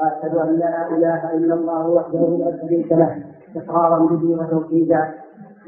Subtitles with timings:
[0.00, 3.24] وأشهد أن لا إله إلا الله وحده لا شريك له
[3.56, 5.14] إقرارا به وتوحيدا.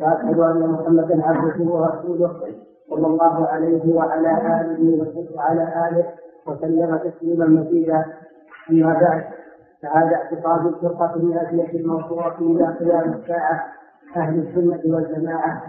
[0.00, 2.32] وأشهد أن محمدا عبده ورسوله
[2.90, 5.06] صلى الله عليه وعلى آله
[5.37, 6.04] وعلى آله
[6.46, 8.04] وسلم تسليما مزيدا.
[8.71, 9.24] أما بعد
[9.82, 13.64] فهذا اعتقاد الفرقة الناجية الموصولة إلى قيام الساعة
[14.17, 15.62] أهل السنة والجماعة.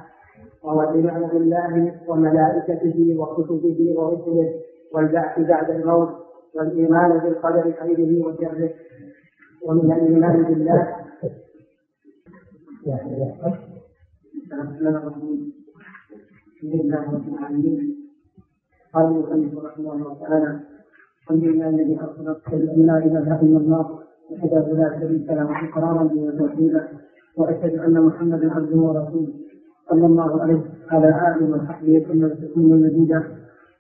[0.64, 4.50] وهو الإيمان بالله وملائكته وكتبه ورسله
[4.94, 6.23] والبعث بعد الموت.
[6.56, 8.74] والايمان بالقدر خيره وشره
[9.66, 10.96] ومن الإيمان بالله.
[16.64, 17.96] بسم الله رب العالمين.
[18.94, 20.60] قال المصنف رحمه الله تعالى
[21.22, 24.00] الحمد لله الذي أرسل اشهد أن لا إله إلا الله
[24.32, 26.88] وحده لا شريك له إقرارا به وتوحيدا
[27.38, 29.34] وأشهد أن محمدا عبده ورسوله
[29.90, 33.20] صلى الله عليه وعلى آله وصحبه وسلم تسليما مزيدا.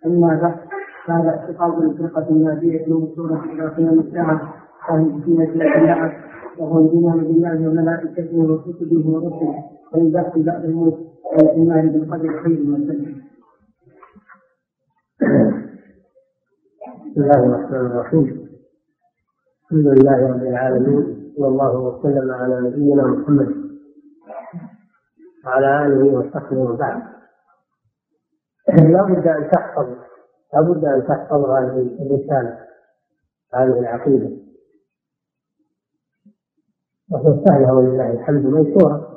[0.05, 0.57] أما بعد
[1.07, 4.53] فهذا اعتقاد الفرقه الناجيه المنصوره إلى قيام الساعة
[4.89, 6.13] وهي بسنه الله
[6.57, 9.63] وهو الايمان بالله وملائكته وكتبه ورسله.
[9.93, 10.99] والبحث بعد الموت
[11.35, 13.21] والايمان بالقدر خير وسلم.
[17.11, 18.49] بسم الله الرحمن الرحيم.
[19.63, 23.55] الحمد لله رب العالمين صلى الله وسلم على نبينا محمد
[25.45, 27.01] وعلى آله وصحبه وبعد.
[28.67, 29.87] لا بد أن تحفظ
[30.53, 32.59] لا بد أن تحفظ هذه الرسالة
[33.53, 34.29] هذه العقيدة.
[37.11, 39.09] وهي سهلة ولله الحمد ميسوره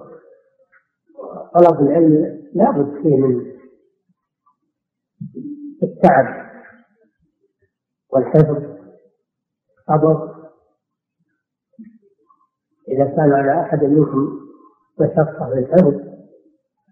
[1.55, 3.57] طلب العلم لا بد فيه من
[5.83, 6.47] التعب
[8.13, 8.63] والحفظ
[9.87, 10.37] صبر
[12.89, 14.41] إذا كان على أحد منكم
[15.01, 15.95] مشقة في الحفظ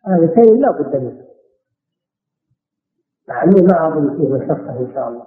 [0.06, 1.25] هذا شيء لا بد منه.
[3.30, 5.27] أني ما أظن فيه مشقة إن شاء الله.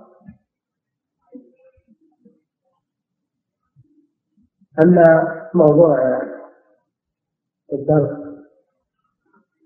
[4.83, 5.03] أما
[5.53, 6.21] موضوع
[7.73, 8.17] الدرس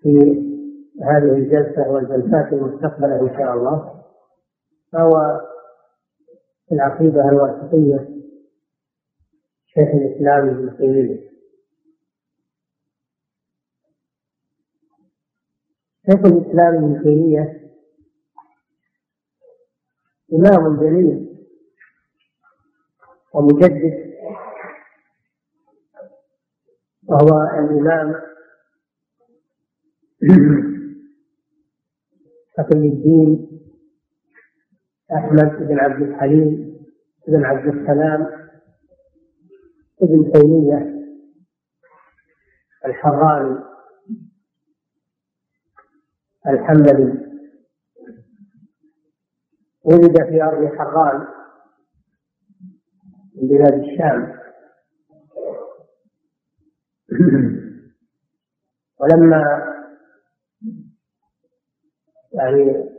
[0.02, 0.18] في
[1.04, 4.04] هذه الجلسة والجلسات المستقبلة إن شاء الله
[4.92, 5.42] فهو
[6.70, 8.10] في العقيدة الواسطية
[9.66, 11.32] شيخ الإسلام ابن تيمية.
[16.06, 17.61] شيخ الإسلام ابن تيمية
[20.34, 21.38] إمام جليل
[23.34, 24.12] ومجدد
[27.08, 28.16] وهو الإمام
[32.58, 33.62] تقي الدين
[35.14, 36.78] أحمد بن عبد الحليم
[37.28, 38.28] بن عبد السلام
[40.02, 41.02] ابن تيمية
[42.86, 43.60] الحراني
[46.48, 47.31] الحنبلي
[49.84, 51.28] ولد في أرض حران
[53.36, 54.42] من بلاد الشام.
[59.00, 59.68] ولما
[62.34, 62.90] يعني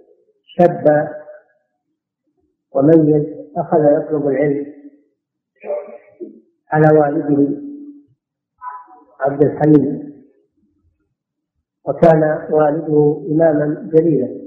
[0.44, 1.08] شب
[2.72, 3.26] وميز
[3.56, 4.72] أخذ يطلب العلم
[6.72, 7.62] على والده
[9.20, 10.12] عبد الحليم
[11.84, 14.41] وكان والده إماما جليلا.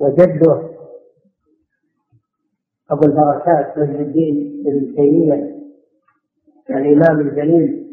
[0.00, 0.70] وجده
[2.90, 5.60] أبو البركات مجد الدين ابن تيمية
[6.70, 7.86] الإمام الجليل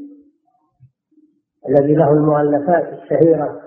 [1.70, 3.62] الذي له المؤلفات الشهيرة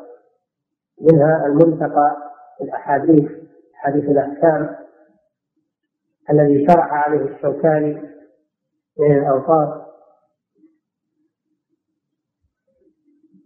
[1.01, 2.17] منها الملتقى
[2.59, 3.31] في الأحاديث
[3.75, 4.77] حديث الأحكام
[6.31, 7.95] الذي شرح عليه الشوكاني
[8.99, 9.87] من الأوطار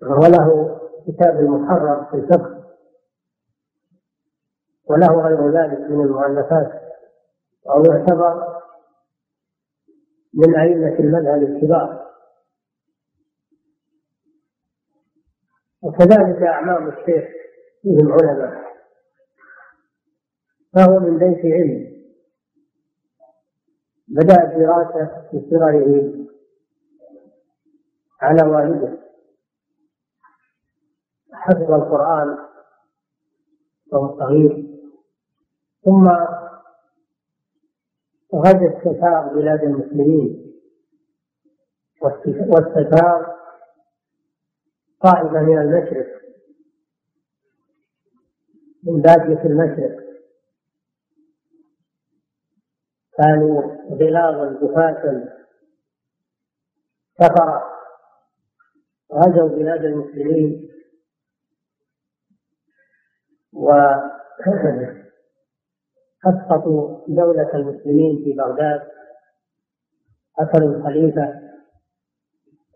[0.02, 2.53] وله كتاب المحرر في الفقه
[4.90, 6.82] وله غير ذلك من المؤلفات
[7.66, 8.60] وهو يعتبر
[10.34, 12.04] من أئمة المذهب الكبار.
[15.82, 17.24] وكذلك أعمام الشيخ
[17.82, 18.64] فيهم علماء.
[20.74, 21.94] فهو من بيت علم.
[24.08, 26.14] بدأ الدراسة في صغره
[28.20, 28.98] على والده.
[31.32, 32.38] حفظ القرآن.
[33.92, 34.73] وهو صغير.
[35.84, 36.08] ثم
[38.34, 40.44] غزا استتار بلاد المسلمين.
[42.48, 43.36] واستتار
[45.02, 46.06] طائفة من المشرق.
[48.82, 50.04] من بادية المشرق.
[53.18, 55.28] كانوا غلاظا جفاة
[57.20, 57.62] كفر
[59.12, 60.70] غزوا بلاد المسلمين.
[66.26, 68.80] وأسقطوا دولة المسلمين في بغداد
[70.38, 71.40] قتلوا الخليفة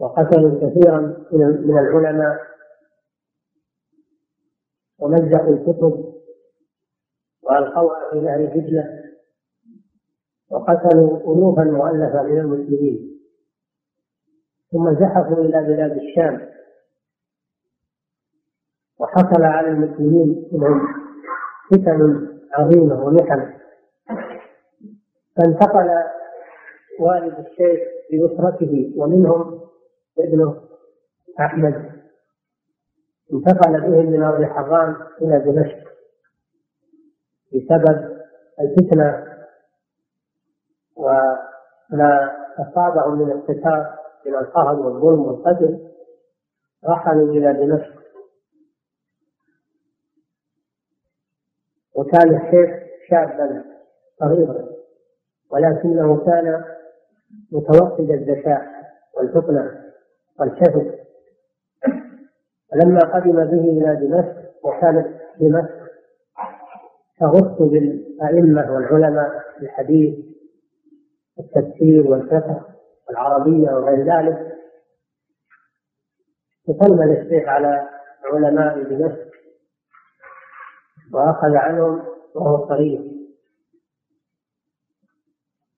[0.00, 1.00] وقتلوا كثيرا
[1.32, 2.38] من العلماء
[4.98, 6.14] ومزقوا الكتب
[7.42, 9.04] وألقوها في نهر دجلة
[10.50, 13.20] وقتلوا ألوفا مؤلفة من المسلمين.
[14.72, 16.48] ثم زحفوا إلى بلاد الشام
[18.98, 20.80] وحصل على المسلمين منهم
[21.70, 23.54] فتن عظيمة ومحن
[25.36, 25.88] فانتقل
[27.00, 27.80] والد الشيخ
[28.12, 29.60] بأسرته ومنهم
[30.18, 30.60] ابنه
[31.40, 31.92] أحمد.
[33.32, 35.88] انتقل بهم من أرض حران إلى دمشق
[37.52, 38.18] بسبب
[38.60, 39.24] الفتنة
[40.96, 43.86] وما أصابهم من اقتصاد
[44.26, 45.88] من القهر والظلم والقتل
[46.88, 47.97] رحلوا إلى دمشق
[52.08, 52.70] وكان الشيخ
[53.10, 53.64] شابا
[54.20, 54.68] صغيرا
[55.50, 56.64] ولكنه كان
[57.52, 58.66] متوحد الذكاء
[59.16, 59.84] والفطنة
[60.40, 60.98] والشهد
[62.70, 65.06] فلما قدم به إلى دمشق وكانت
[65.40, 65.88] دمشق
[67.20, 70.18] تغص بالأئمة والعلماء في الحديث
[71.36, 72.66] والتفسير والفقه
[73.08, 74.56] والعربية وغير ذلك
[76.66, 77.88] تسلم الشيخ على
[78.24, 79.27] علماء دمشق
[81.12, 82.02] وأخذ عنهم
[82.34, 83.18] وهو صغير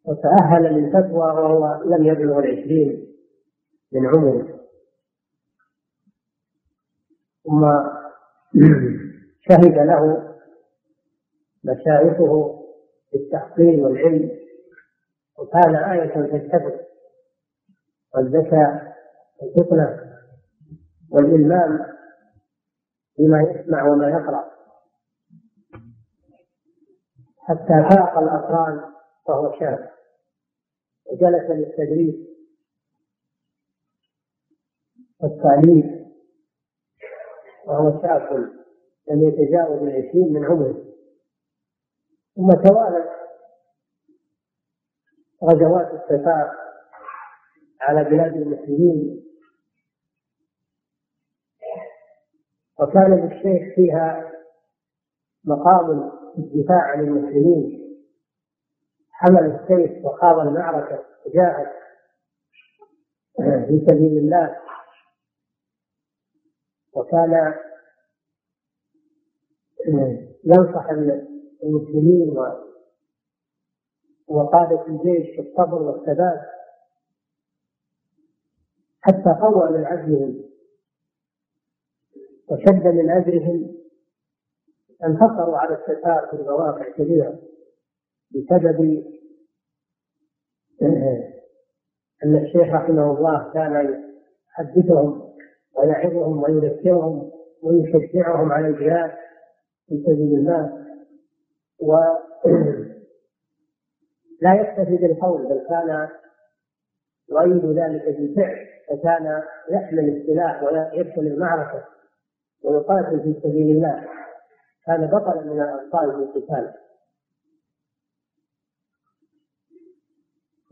[0.05, 3.17] وتأهل للفتوى وهو لم يبلغ العشرين
[3.93, 4.61] من عمره.
[7.45, 7.63] ثم
[9.49, 10.35] شهد له
[11.65, 12.63] مشايخه
[13.13, 14.31] بالتحصيل والعلم
[15.39, 16.73] وكان آية في الحفظ
[18.15, 18.97] والذكاء
[19.43, 20.17] والفطنة
[21.11, 21.87] والإلمام
[23.19, 24.50] بما يسمع وما يقرأ.
[27.51, 28.93] حتى فاق الأقران
[29.29, 29.91] وهو شاب.
[31.07, 32.15] وجلس للتدريس
[35.21, 36.15] والتعليم
[37.67, 38.33] وهو شاب
[39.11, 40.85] لم يتجاوز العشرين من عمره.
[42.37, 43.11] ثم توالت
[45.45, 46.51] غزوات الصفاء
[47.81, 49.27] على بلاد المسلمين.
[52.81, 54.33] وكان للشيخ فيها
[55.45, 57.81] مقام الدفاع عن المسلمين.
[59.11, 61.67] حمل السيف وخاض المعركة وجاهد
[63.37, 64.57] في سبيل الله.
[66.93, 67.55] وكان
[70.45, 70.87] ينصح
[71.63, 72.37] المسلمين
[74.29, 76.41] وقادة الجيش في الصبر والثبات.
[79.03, 80.45] حتى قوى من عزمهم
[82.49, 83.80] وشد من أجرهم
[85.05, 87.39] انتصروا على التتار في مواقع كبيرة
[88.31, 89.05] بسبب
[92.25, 94.05] أن الشيخ رحمه الله كان
[94.49, 95.31] يحدثهم
[95.77, 97.31] ويعظهم ويذكرهم
[97.63, 99.11] ويشجعهم على الجهاد
[99.89, 100.87] في سبيل الله
[101.83, 102.21] ولا
[104.61, 106.09] يكتفي بالقول بل كان
[107.31, 111.85] يؤيد ذلك بالفعل فكان يحمل السلاح ويدخل المعركة
[112.65, 114.05] ويقاتل في سبيل الله.
[114.91, 116.75] كان بطلا من الأبطال في القتال.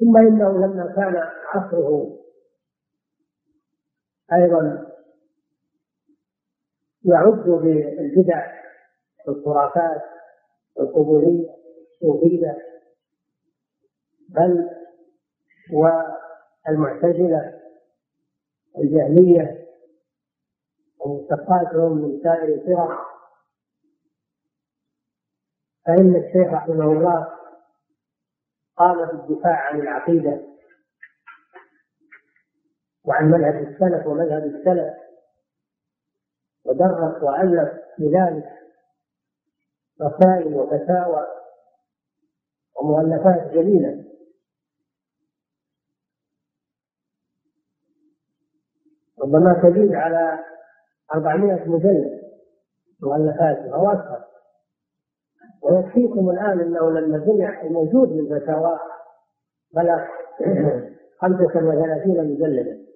[0.01, 1.17] ثم إنه لما كان
[1.55, 2.19] عصره
[4.33, 4.87] أيضا
[7.05, 8.53] يعد بالبدع
[9.27, 10.03] والخرافات
[10.77, 11.49] والقبورية
[11.93, 12.59] الصوفية
[14.29, 14.71] بل
[15.73, 17.61] والمعتزلة
[18.79, 19.67] الجهمية
[20.99, 23.08] ومشتقاتهم من سائر الفرق
[25.89, 27.29] فإن الشيخ رحمه الله
[28.77, 30.41] قام بالدفاع عن العقيدة
[33.05, 34.95] وعن منهج السلف ومذهب السلف
[36.65, 38.53] ودرس وألف لذلك
[40.03, 41.27] رسائل وفتاوى
[42.77, 44.05] ومؤلفات جليلة.
[49.19, 50.45] ربما تزيد على
[51.15, 52.23] أربعمائة مجلد
[53.03, 54.38] مؤلفات أو أكثر
[55.63, 58.79] ويكفيكم الآن أنه لما جمع الموجود من فتاوى
[59.75, 60.05] بلغ
[61.19, 62.89] خمسة وثلاثين مجلدا.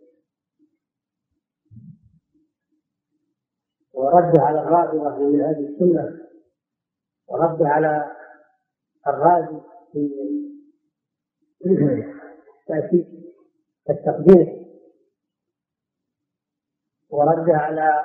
[3.93, 6.19] ورد على الرافضة من هذه السنة
[7.29, 8.13] ورد على
[9.07, 9.61] الرازي
[9.93, 10.11] في
[12.69, 13.07] تأكيد
[13.91, 14.63] التقدير.
[17.11, 18.03] ورد على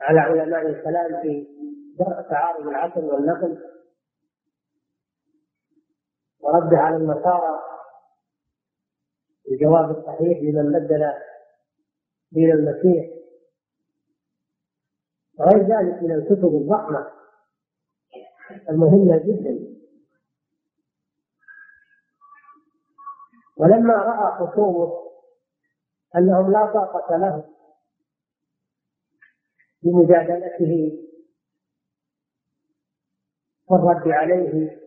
[0.00, 1.46] على علماء الكلام في
[1.98, 2.32] درء
[2.68, 3.72] العقل والنقل
[6.40, 7.60] ورد على النصارى
[9.50, 11.12] الجواب الصحيح لمن بدل
[12.32, 13.10] دين المسيح.
[15.38, 17.12] وغير ذلك من الكتب الضخمة
[18.68, 19.72] المهمة جدا.
[23.56, 25.02] ولما رأى خصومه
[26.16, 27.44] أنهم لا طاقة لهم
[29.82, 31.02] بمجادلته
[33.72, 34.78] والرد عليه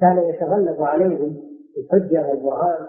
[0.00, 1.36] كان يتغلب عليهم
[1.76, 2.86] بالحجة والبرهان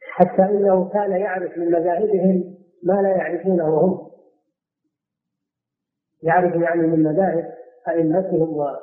[0.00, 4.10] حتى إنه كان يعرف من مذاهبهم ما لا يعرفونه هم.
[6.22, 7.54] يعرف يعني من مذاهب
[7.88, 8.74] أئمتهم ومن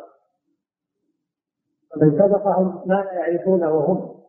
[2.20, 4.24] سبقهم ما لا يعرفونه هم.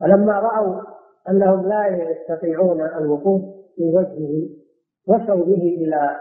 [0.00, 0.82] فلما رأوا
[1.28, 3.42] أنهم لا يستطيعون الوقوف
[3.76, 4.48] في وجهه
[5.06, 6.20] وصلوا به إلى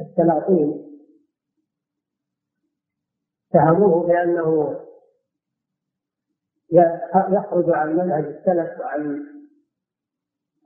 [0.00, 0.84] السلاطين.
[3.50, 4.80] اتهموه بأنه
[7.28, 9.26] يخرج عن منهج السلف وعن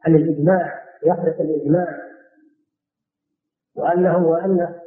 [0.05, 1.99] عن الإجماع يحدث الإجماع.
[3.75, 4.83] وأنه وانه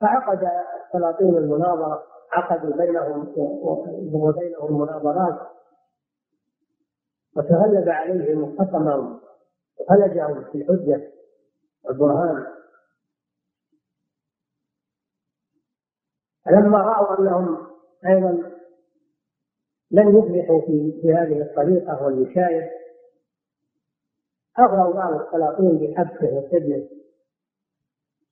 [0.00, 0.48] فعقد
[0.86, 3.34] السلاطين المناظرة عقدوا بينهم
[4.14, 5.50] وبينهم مناظرات.
[7.36, 9.20] وتغلب عليهم وخصمهم
[9.80, 11.12] وفلجهم في الحجه
[11.84, 12.46] والبرهان
[16.44, 17.66] فلما رأوا أنهم
[18.06, 18.50] أيضا
[19.90, 20.60] لن يفلحوا
[21.00, 22.70] في هذه الطريقة والوشاية
[24.58, 26.88] أغروا بعض السلاطين بحبسه وسجنه.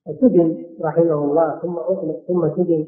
[0.05, 2.87] وسجن رحمه الله ثم أطلق ثم سجن.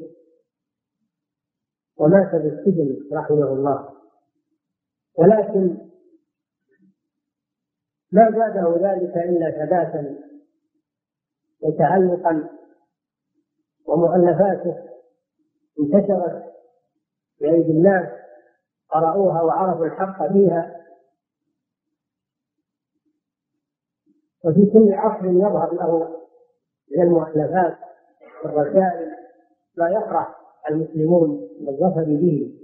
[1.96, 3.88] ومات بالسجن رحمه الله.
[5.18, 5.76] ولكن
[8.12, 10.18] ما زاده ذلك إلا ثباتا
[11.60, 12.48] وتعلقا
[13.86, 14.91] ومؤلفاته.
[15.80, 16.52] انتشرت
[17.40, 18.08] بأيدي الناس
[18.88, 20.82] قرأوها وعرفوا الحق فيها.
[24.44, 26.18] وفي كل عصر يظهر له
[26.90, 27.78] من المؤلفات
[28.44, 29.10] والرسائل
[29.76, 30.38] ما يفرح
[30.70, 32.58] المسلمون بالظفر به.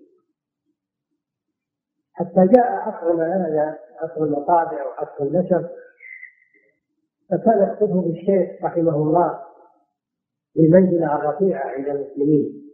[2.12, 5.69] حتى جاء عصرنا هذا عصر المطابع وعصر النشر
[7.31, 9.41] فكانت كتب الشيخ رحمه الله
[10.57, 12.68] بالمنزلة الرفيعة عند المسلمين.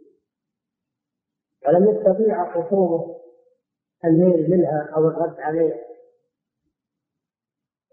[1.67, 3.15] ولم يستطيع خصومه
[4.05, 5.77] الميل منها أو الرد عليها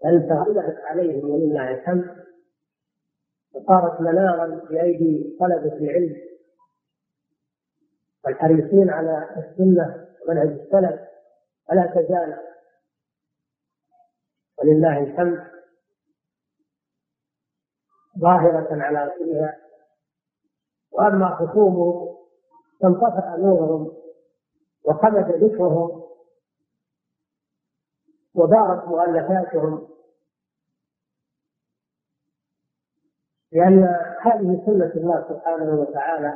[0.03, 2.23] بل تغلبت عليهم ولله الحمد.
[3.53, 6.15] وصارت منارا بأيدي طلبة العلم.
[8.25, 10.99] والحريصين على السنة ومنهج السلف
[11.67, 12.39] فلا تزال.
[14.57, 15.53] ولله الحمد.
[18.19, 19.59] ظاهرة على أصلها
[20.91, 22.22] وأما خصومه
[22.83, 23.91] فانطفأ نورهم
[24.85, 26.03] وخمد ذكرهم
[28.35, 29.87] ودارت مؤلفاتهم.
[33.51, 33.83] لأن
[34.21, 36.33] هذه سنة الله سبحانه وتعالى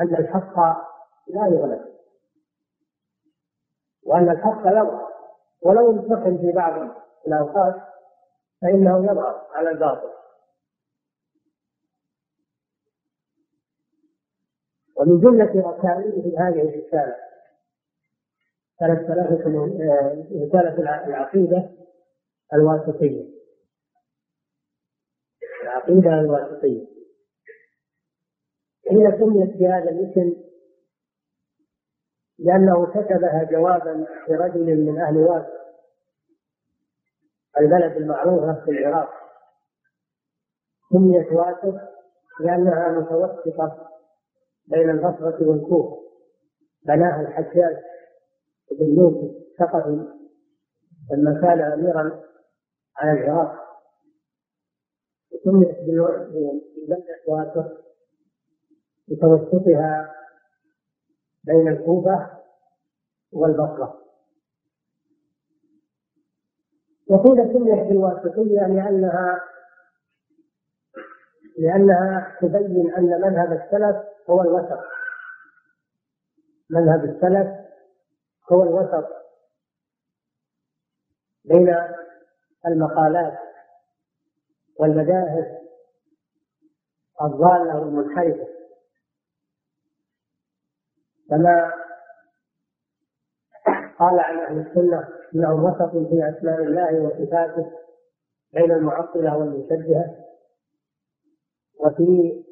[0.00, 0.58] أن الحق
[1.28, 1.92] لا يغلب
[4.06, 5.08] وأن الحق يظهر
[5.62, 6.90] ولو انتقل في بعض
[7.26, 7.74] الأوقات
[8.62, 10.21] فإنه يظهر على الباطل.
[15.02, 17.16] ومن جملة رسائله هذه الرسالة
[18.80, 19.50] ثلاثة
[20.44, 21.70] رسالة العقيدة
[22.54, 23.24] الواسطية.
[25.62, 26.86] العقيدة الواسطية.
[28.90, 30.42] هي سميت بهذا الاسم
[32.38, 35.62] لأنه كتبها جوابا لرجل من أهل واسط
[37.60, 39.10] البلد المعروفة في العراق.
[40.92, 41.74] سميت واسط
[42.40, 43.91] لأنها متوسطة
[44.72, 46.02] بين البصرة والكوفة
[46.86, 47.76] بناها الحجاج
[48.78, 50.06] بن يوسف الثقفي
[51.12, 52.22] لما كان اميرا
[52.96, 53.54] على العراق.
[55.44, 57.84] سميت ببلدة واسط
[59.08, 60.14] لتوسطها
[61.44, 62.30] بين الكوفة
[63.32, 63.98] والبصرة.
[67.10, 69.40] وقيل سميت بالواسطية لأنها
[71.58, 74.80] لأنها تبين أن مذهب السلف هو الوسط.
[76.70, 77.48] مذهب السلف
[78.52, 79.08] هو الوسط
[81.44, 81.76] بين
[82.66, 83.38] المقالات
[84.80, 85.58] والمذاهب
[87.22, 88.48] الضالة والمنحرفة.
[91.30, 91.72] كما
[93.98, 97.72] قال عن أهل السنة أنهم وسط في أسماء الله وصفاته
[98.52, 100.16] بين المعطلة والمشبهة
[101.80, 102.44] وفي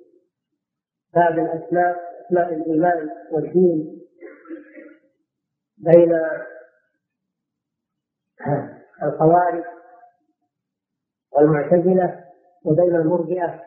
[1.15, 4.01] باب الأسماء أسماء الإيمان والدين
[5.79, 6.21] بين
[9.03, 9.65] الخوارج
[11.33, 12.25] والمعتزلة
[12.65, 13.65] وبين المرجئة.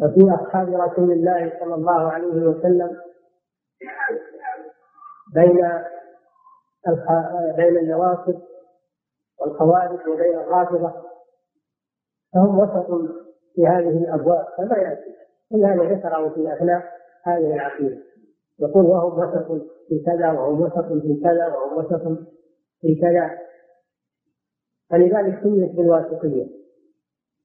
[0.00, 3.00] وفي أصحاب رسول الله صلى الله عليه وسلم
[5.34, 5.82] بين
[7.56, 8.40] بين النواصب
[9.40, 11.04] والخوارج وبين الرافضة.
[12.34, 12.90] فهم وسط
[13.54, 15.14] في هذه الأبواب فما يأتي.
[15.52, 16.82] إلا أن يشرعوا في أثناء
[17.24, 18.02] هذه العقيدة.
[18.58, 22.28] يقول وهم وسط في كذا وهم وسط في كذا وهم وسط
[22.80, 23.38] في كذا.
[24.90, 26.46] فلذلك سميت بالواسطية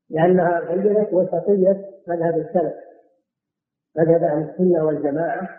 [0.09, 2.73] لأنها بينت وسطية مذهب السلف.
[3.97, 5.49] مذهب أهل السنة والجماعة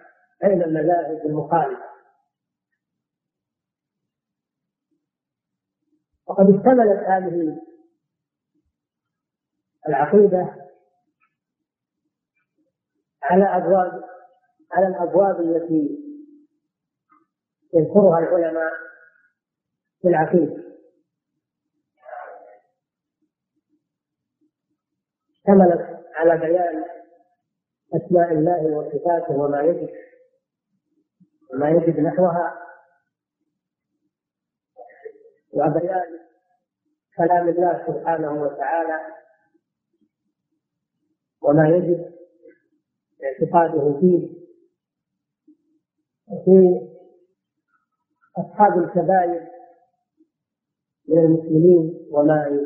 [0.43, 1.91] بين المذاهب المخالفة.
[6.29, 7.57] وقد اشتملت هذه
[9.89, 10.69] العقيدة
[13.23, 14.05] على أبواب
[14.73, 15.99] على الأبواب التي
[17.75, 18.73] يذكرها العلماء
[20.03, 20.65] في العقيدة.
[25.37, 26.85] اشتملت على بيان
[27.95, 29.89] أسماء الله وصفاته وما يجب
[31.55, 32.67] وما يجب نحوها.
[35.53, 36.19] وبيان
[37.17, 39.01] كلام الله سبحانه وتعالى
[41.43, 42.15] وما يجب
[43.25, 44.41] اعتقاده فيه.
[46.29, 46.81] وفي
[48.37, 49.47] أصحاب الكبائر
[51.09, 52.61] من المسلمين وما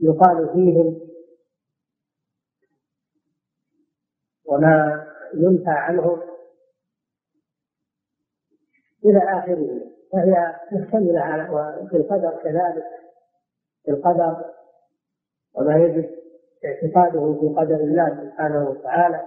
[0.00, 1.00] يقال فيهم
[4.44, 6.22] وما ينهى عنهم
[9.04, 9.86] إلى آخره.
[10.12, 12.84] فهي مشتملة على وفي القدر كذلك.
[13.84, 14.55] في القدر
[15.56, 16.10] وما يجب
[16.64, 19.26] اعتقاده في قدر الله سبحانه وتعالى.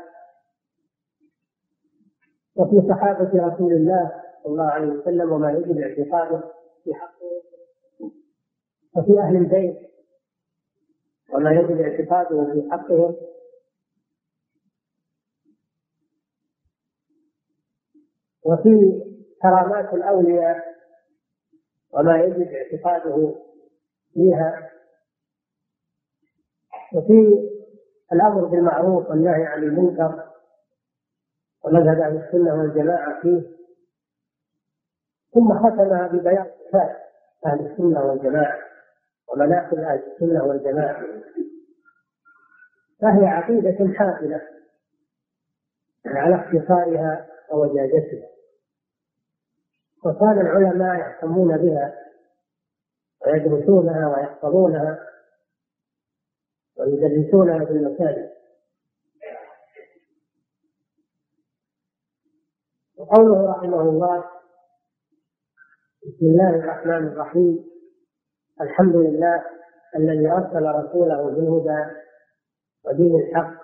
[2.56, 4.12] وفي صحابة رسول الله
[4.44, 6.44] صلى الله عليه وسلم وما يجب اعتقاده
[6.84, 7.42] في حقه
[8.98, 9.78] وفي أهل البيت
[11.34, 13.16] وما يجب اعتقاده في حقهم.
[18.46, 19.02] وفي
[19.42, 20.58] كرامات الأولياء
[21.94, 23.36] وما يجب اعتقاده
[24.14, 24.70] فيها.
[26.94, 27.50] وفي
[28.14, 30.24] الأمر بالمعروف والنهي عن المنكر
[31.66, 33.42] ومذهب أهل السنة والجماعة فيه
[35.34, 36.96] ثم ختمها ببيان صفات
[37.46, 38.60] أهل السنة والجماعة
[39.34, 41.06] ومناقب أهل السنة والجماعة.
[43.02, 44.42] فهي عقيدة حافلة
[46.06, 48.30] على اختصارها ووجاجتها.
[50.06, 51.96] وكان العلماء يهتمون بها
[53.26, 55.00] ويدرسونها ويحفظونها
[56.80, 58.30] ويدرسونها في المساجد.
[62.98, 64.24] وقوله رحمه الله
[66.04, 67.70] بسم الله الرحمن الرحيم.
[68.62, 69.46] الحمد لله
[69.96, 71.96] الذي أرسل رسوله بالهدى
[72.86, 73.62] ودين الحق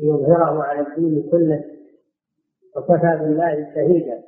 [0.00, 1.64] ليظهره على الدين كله
[2.76, 4.22] وكفى بالله شهيدا.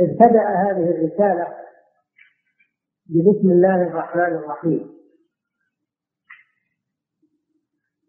[0.00, 1.69] ابتدأ هذه الرسالة
[3.10, 5.00] بسم الله الرحمن الرحيم.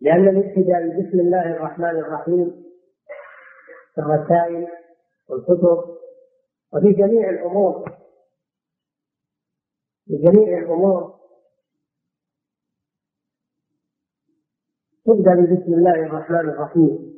[0.02, 2.64] لأن الابتداء بسم الله الرحمن الرحيم
[3.96, 4.68] في الرسائل
[5.30, 5.98] والكتب
[6.74, 7.90] وفي جميع الأمور.
[10.06, 11.20] في جميع الأمور.
[15.06, 17.14] تبدأ بسم الله الرحمن الرحيم.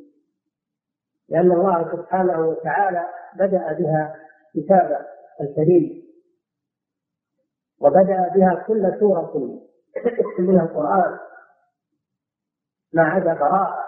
[1.28, 4.16] لأن الله سبحانه وتعالى بدأ بها
[4.54, 5.06] كتابه
[5.40, 6.03] الكريم.
[7.84, 9.60] وبدأ بها كل سورة
[10.38, 11.18] من القرآن.
[12.92, 13.84] ما عدا براءة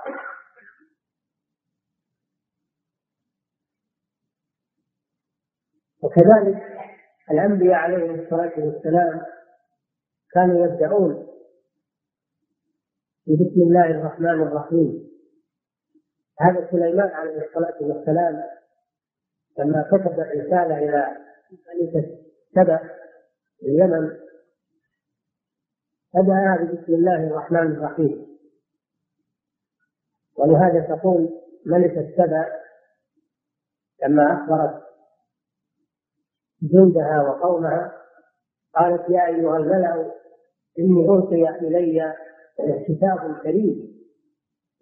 [6.03, 6.63] وكذلك
[7.31, 9.23] الأنبياء عليهم الصلاة والسلام
[10.33, 11.27] كانوا يبدأون
[13.27, 15.07] بسم الله الرحمن الرحيم.
[16.41, 18.43] هذا سليمان عليه الصلاة والسلام
[19.59, 21.17] لما كتب الرسالة إلى
[21.51, 22.17] ملكة
[22.55, 23.06] سبأ
[23.63, 24.11] اليمن.
[26.15, 28.27] بدأ بسم الله الرحمن الرحيم.
[30.37, 31.29] ولهذا تقول
[31.67, 32.47] ملكة سبأ
[34.03, 34.83] لما أخبرت
[36.63, 37.93] جندها وقومها
[38.75, 40.13] قالت يا أيها الملأ
[40.79, 42.15] إني أوحي إلي
[42.89, 43.97] كتاب كريم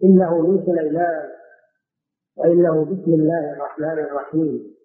[0.03, 1.29] إنه من سليمان
[2.37, 4.75] وإنه بسم الله الرحمن الرحيم.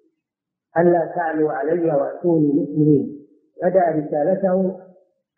[0.79, 3.27] ألا تعلوا علي وأتوني مسلمين.
[3.63, 4.81] بدأ رسالته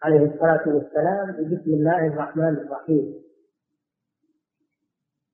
[0.02, 3.22] عليه الصلاة والسلام بسم الله الرحمن الرحيم.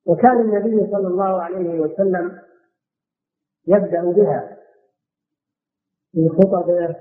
[0.06, 2.38] وكان النبي صلى الله عليه وسلم
[3.66, 4.58] يبدأ بها
[6.12, 6.96] في خطبه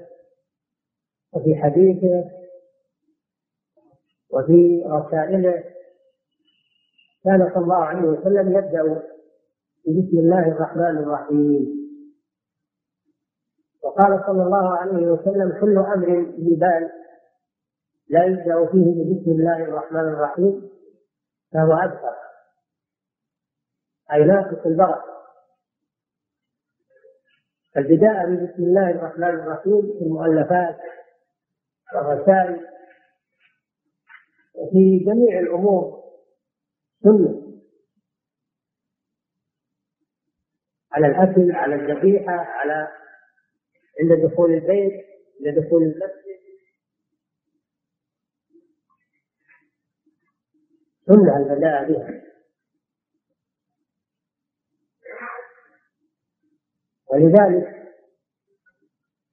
[1.33, 2.31] وفي حديثه
[4.29, 5.63] وفي رسائله.
[7.23, 9.03] كان صلى الله عليه وسلم يبدأ
[9.87, 11.76] بسم الله الرحمن الرحيم.
[13.87, 16.05] وقال صلى الله عليه وسلم كل
[16.39, 16.89] ذي بال
[18.09, 20.69] لا يبدأ فيه بسم الله الرحمن الرحيم
[21.53, 22.15] فهو أبتر
[24.13, 25.17] أي ناقص البركة.
[27.77, 30.77] البداء بسم الله الرحمن الرحيم في المؤلفات
[31.95, 32.67] والرسائل
[34.55, 36.03] وفي جميع الأمور.
[37.03, 37.43] سنة.
[40.91, 42.87] على الأكل على الذبيحة على
[43.99, 45.05] عند دخول البيت
[45.45, 46.37] عند دخول المسجد.
[51.05, 52.23] سنة البداء بها.
[57.11, 57.77] ولذلك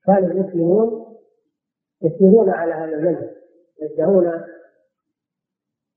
[0.07, 1.17] كان المسلمون
[2.03, 3.37] يسيرون على هذا المنهج
[3.83, 4.45] يبدأون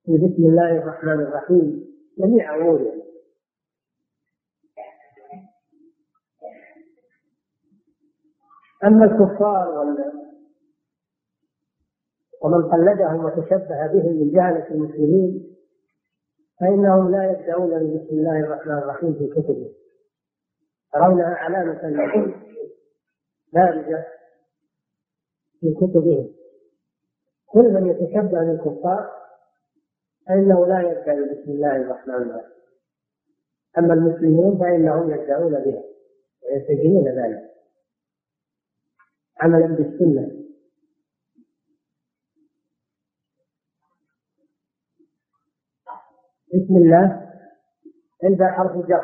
[0.08, 3.07] بسم الله الرحمن الرحيم جميع أمورهم.
[8.84, 9.78] أما الكفار
[12.44, 15.56] ومن قلدهم وتشبه بهم من جهلة المسلمين
[16.60, 19.74] فإنهم لا يبدأون بسم الله الرحمن الرحيم في كتبهم
[20.96, 21.82] يرونها علامة
[23.54, 24.04] بارزة
[25.60, 26.30] في كتبهم
[27.46, 29.12] كل من يتشبه بالكفار
[30.28, 32.52] فإنه لا يبدأ بسم الله الرحمن الرحيم.
[33.78, 35.84] أما المسلمون فإنهم يبدأون بها
[36.44, 37.57] ويتجهون ذلك.
[39.40, 40.38] عملا بالسنة
[46.48, 47.28] بسم الله.
[48.24, 49.04] عند حرف جر.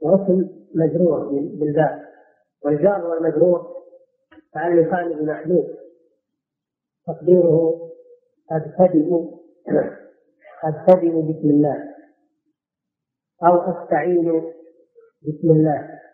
[0.00, 2.04] واسم مجرور بالباء
[2.64, 3.76] والجار والمجرور
[4.52, 5.66] تعلقان بمحذوف.
[7.06, 7.90] تقديره
[8.50, 9.08] أبتدئ
[10.64, 11.94] أبتدئ بسم الله.
[13.46, 14.52] أو أستعين
[15.22, 16.05] بسم الله.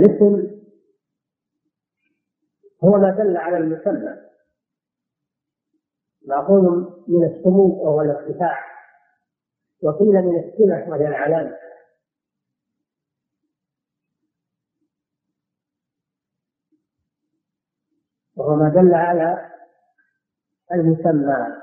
[0.00, 0.60] والاسم
[2.84, 4.16] هو ما دل على المسمى.
[6.26, 6.62] مأخوذ
[7.08, 8.58] من السمو وهو الارتفاع
[9.82, 11.56] وقيل من السمة وهي العلامة
[18.36, 19.50] وهو ما دل على
[20.72, 21.60] المسمى.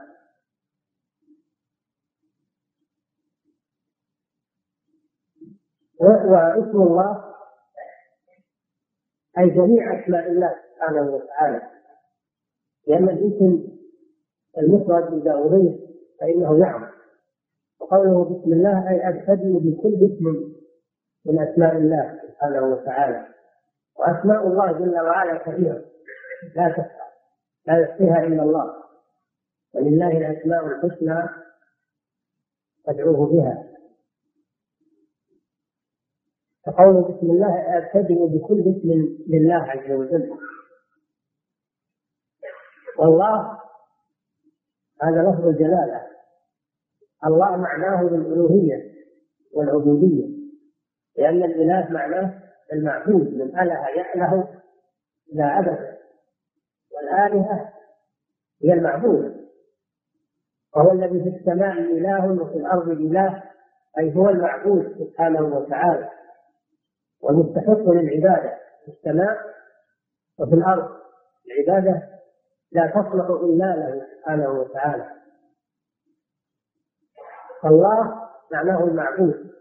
[5.99, 7.36] واسم الله
[9.37, 11.61] أي جميع أسماء الله سبحانه وتعالى.
[12.87, 13.67] لأن الاسم
[14.57, 15.75] المفرد إذا أضيف
[16.19, 16.89] فإنه يعم
[17.79, 20.53] وقوله بسم الله أي أبتدئ بكل اسم
[21.25, 23.27] من أسماء الله سبحانه وتعالى.
[23.99, 25.81] وأسماء الله جل وعلا كثيرة.
[26.55, 27.07] لا تحصى
[27.67, 28.73] لا يحصيها إلا الله.
[29.73, 31.29] ولله الأسماء الحسنى
[32.85, 33.63] فادعوه بها.
[36.67, 38.89] فقوله بسم الله ابتدئ بكل اسم
[39.27, 40.29] لله عز وجل.
[42.99, 43.59] والله
[45.01, 46.07] هذا لفظ الجلالة.
[47.25, 48.93] الله معناه بالالوهيه
[49.53, 50.27] والعبودية
[51.17, 54.47] لأن الإله معناه المعبود من أله يأله
[55.33, 55.97] إلى أبد.
[56.91, 57.73] والآلهة
[58.63, 59.47] هي المعبود.
[60.75, 63.43] وهو الذي في السماء إله وفي الأرض إله
[63.99, 66.09] أي هو المعبود سبحانه وتعالى.
[67.21, 69.37] والمستحق للعبادة في السماء
[70.39, 70.97] وفي الأرض.
[71.47, 72.09] العبادة
[72.71, 75.11] لا تصلح إلا له سبحانه وتعالى.
[77.61, 79.51] فالله معناه المعبود.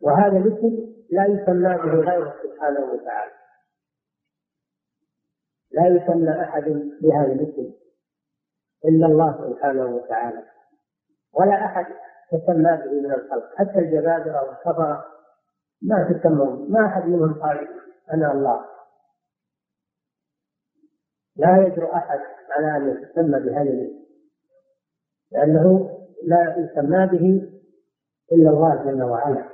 [0.00, 3.32] وهذا الاسم لا يسمى به غيره سبحانه وتعالى.
[5.70, 6.64] لا يسمى أحد
[7.02, 7.74] بهذا الاسم
[8.84, 10.42] إلا الله سبحانه وتعالى.
[11.32, 11.86] ولا أحد
[12.30, 13.54] تسمى به من الخلق.
[13.56, 15.13] حتى الجبابرة والكفرة
[15.84, 17.68] ما تسمون ما أحد منهم قال
[18.12, 18.64] أنا الله.
[21.36, 22.20] لا يجرؤ أحد
[22.50, 24.04] على أن يتسمى بهذا الاسم.
[25.32, 25.90] لأنه
[26.22, 27.52] لا يسمى به
[28.32, 29.50] إلا الله جل وعلا.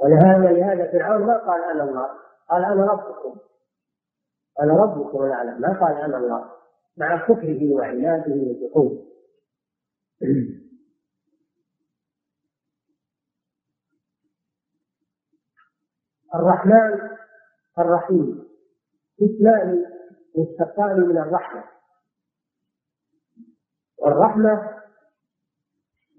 [0.00, 2.08] ولهذا لهذا فرعون ما قال أنا الله.
[2.50, 3.38] قال أنا ربكم.
[4.60, 6.50] أنا ربكم الأعلى ما قال أنا الله.
[6.96, 9.02] مع كفره وعناده وجحوده.
[16.34, 17.10] الرحمن
[17.78, 18.48] الرحيم.
[19.22, 19.84] اسمان
[20.38, 21.64] مشتقان من الرحمة.
[23.98, 24.82] والرحمة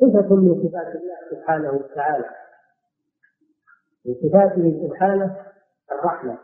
[0.02, 2.30] صفة من صفات الله سبحانه وتعالى.
[4.06, 5.46] من صفاته سبحانه
[5.92, 6.38] الرحمة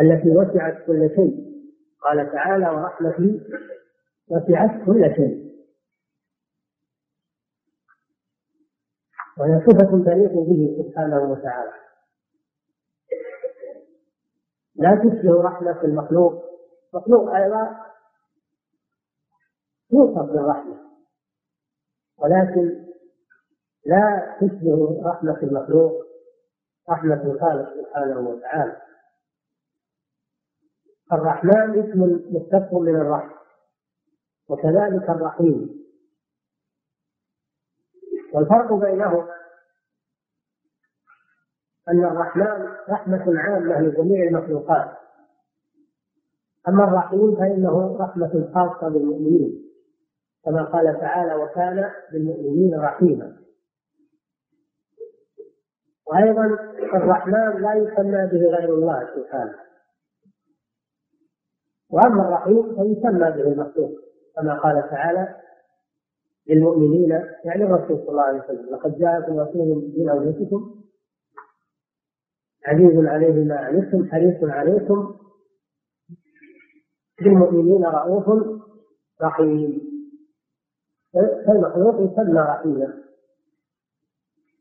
[0.00, 1.50] التي وسعت كل شيء.
[2.00, 3.40] قال تعالى ورحمتي
[4.28, 5.49] وسعت كل شيء.
[9.38, 11.72] وهي صفة تليق به سبحانه وتعالى.
[14.74, 16.44] لا تشبه رحمة المخلوق.
[16.94, 17.86] مخلوق أيضا
[19.90, 20.76] توصف بالرحمة.
[22.18, 22.86] ولكن
[23.86, 25.92] لا تشبه رحمة المخلوق
[26.90, 28.82] رحمة الخالق سبحانه وتعالى.
[31.12, 32.00] الرحمن اسم
[32.36, 33.40] مشتق من الرحمة.
[34.48, 35.79] وكذلك الرحيم.
[38.34, 39.28] والفرق بينهما
[41.88, 44.90] أن الرحمن رحمة عامة لجميع المخلوقات.
[46.68, 49.62] أما الرحيم فإنه رحمة خاصة بالمؤمنين
[50.44, 53.36] كما قال تعالى وكان بالمؤمنين رحيما
[56.06, 56.44] وأيضا
[56.94, 59.54] الرحمن لا يسمى به غير الله سبحانه.
[61.90, 63.90] وأما الرحيم فيسمى به المخلوق
[64.36, 65.36] كما قال تعالى
[66.48, 67.10] للمؤمنين
[67.44, 70.80] يعني الرسول صلى الله عليه وسلم لقد جاءكم رسول من أنفسكم
[72.66, 75.16] عزيز عليه ما عنتم حريص عليكم
[77.22, 78.58] بالمؤمنين رؤوف
[79.22, 79.90] رحيم.
[81.46, 83.02] فالمخلوق يسمى رحيما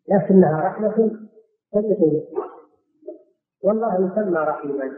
[0.09, 1.19] لكنها رحمة
[1.73, 2.23] تدخل
[3.63, 4.97] والله يسمى رحيما.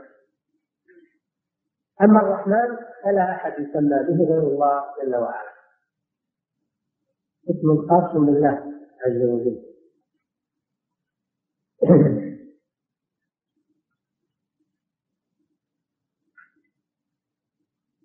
[2.02, 5.51] أما الرحمن فلا أحد يسمى به غير الله جل وعلا.
[7.50, 8.64] اسم خاص بالله
[9.06, 9.62] عز وجل.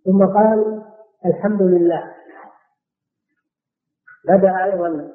[0.05, 0.83] ثم قال
[1.27, 2.15] الحمد لله.
[4.25, 5.15] بدأ أيضا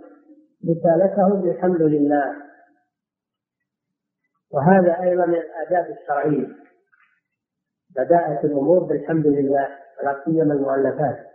[0.69, 2.35] رسالته بالحمد لله.
[4.51, 6.47] وهذا أيضا من الآداب الشرعية.
[7.95, 9.67] بدأت الأمور بالحمد لله
[9.99, 11.30] ولا سيما المؤلفات.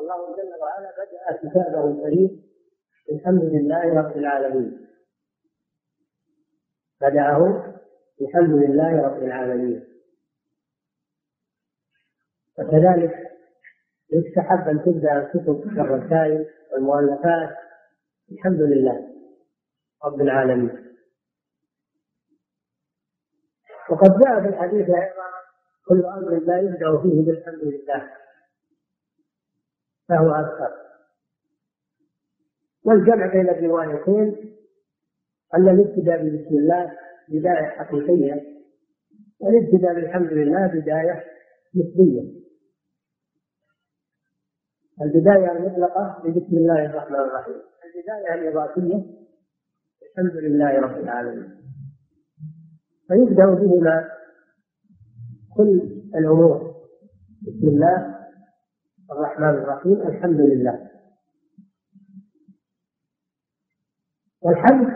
[0.00, 2.42] الله جل وعلا بدأ كتابه الكريم
[3.08, 4.88] بالحمد لله رب العالمين.
[7.00, 7.74] بدأه
[8.20, 9.84] الحمد لله رب العالمين.
[12.58, 13.14] وكذلك
[14.12, 17.56] يستحب أن تبدأ الكتب الرسائل والمؤلفات
[18.32, 19.08] الحمد لله
[20.04, 20.94] رب العالمين.
[23.90, 25.28] وقد جاء في الحديث أيضا
[25.88, 28.27] كل أمر لا يبدأ فيه بالحمد لله.
[30.08, 30.74] فهو أكثر.
[32.84, 34.54] والجمع بين الروايتين
[35.54, 36.92] أن الابتداء بسم الله
[37.28, 38.42] بداية حقيقية
[39.40, 41.24] والابتداء بالحمد لله بداية
[41.76, 42.38] نسبية.
[45.02, 47.62] البداية المطلقة بسم الله الرحمن الرحيم.
[47.84, 49.04] البداية الإضافية
[50.02, 51.58] الحمد لله رب العالمين.
[53.08, 54.08] فيبدأ بهما
[55.56, 55.80] كل
[56.14, 56.74] الأمور.
[57.42, 58.17] بسم الله
[59.12, 60.90] الرحمن الرحيم الحمد لله.
[64.42, 64.88] والحمد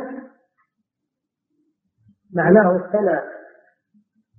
[2.32, 3.24] معناه الثناء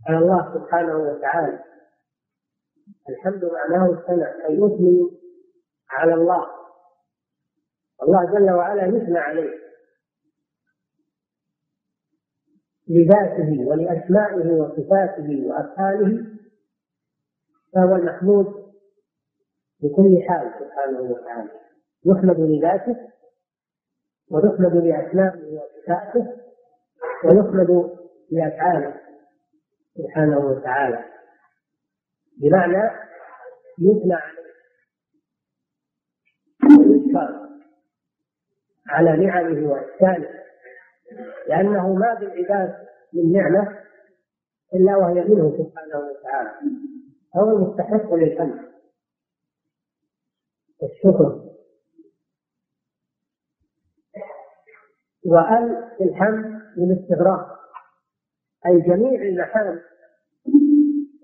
[0.08, 1.64] على الله سبحانه وتعالى.
[3.10, 5.20] الحمد معناه الثناء أي يثني
[5.90, 6.46] على الله.
[8.04, 9.64] الله جل وعلا يثنى عليه.
[12.88, 16.26] لذاته ولأسمائه وصفاته وأفعاله
[17.74, 18.62] فهو المحمود
[19.84, 21.52] بكل حال سبحانه وتعالى.
[22.06, 22.98] يحمد لذاته
[24.32, 26.28] ويحمد لأسمائه وصفاته
[27.26, 27.98] ويحمد
[28.32, 28.93] لأفعاله
[29.98, 31.06] سبحانه وتعالى.
[32.41, 32.91] بمعنى
[33.80, 34.43] يثنى عليه
[38.89, 40.30] على نعمه وإحسانه
[41.48, 42.76] لأنه ما بالعباد
[43.13, 43.80] من نعمة
[44.74, 46.52] إلا وهي منه سبحانه وتعالى
[47.36, 48.73] هو المستحق للحمد.
[50.84, 51.43] والشكر
[55.26, 57.60] وأل في الحمد للاستغراق
[58.65, 59.82] أي جميع المحامد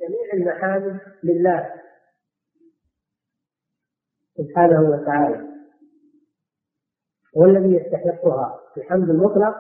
[0.02, 1.74] جميع المحامد لله.
[4.38, 5.50] سبحانه وتعالى.
[7.38, 8.60] هو الذي يستحقها.
[8.78, 9.56] الحمد المطلق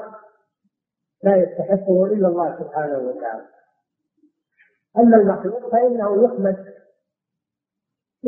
[1.23, 3.47] لا يستحقه إلا الله سبحانه وتعالى.
[4.97, 6.78] أما المخلوق فإنه يحمد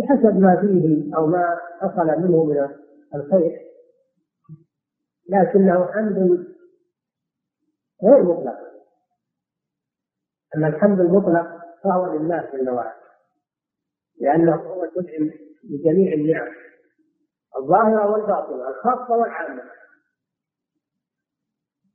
[0.02, 2.68] بحسب ما فيه أو ما حصل منه من
[3.16, 3.72] الخير
[5.30, 6.48] لكنه حمد
[8.04, 8.58] غير مطلق.
[10.56, 11.48] أما الحمد المطلق
[11.84, 13.02] فهو لله جل وعلا
[14.22, 15.34] لأنه هو المنعم
[15.64, 16.52] بجميع النعم
[17.58, 19.64] الظاهرة والباطنة الخاصة والعامة.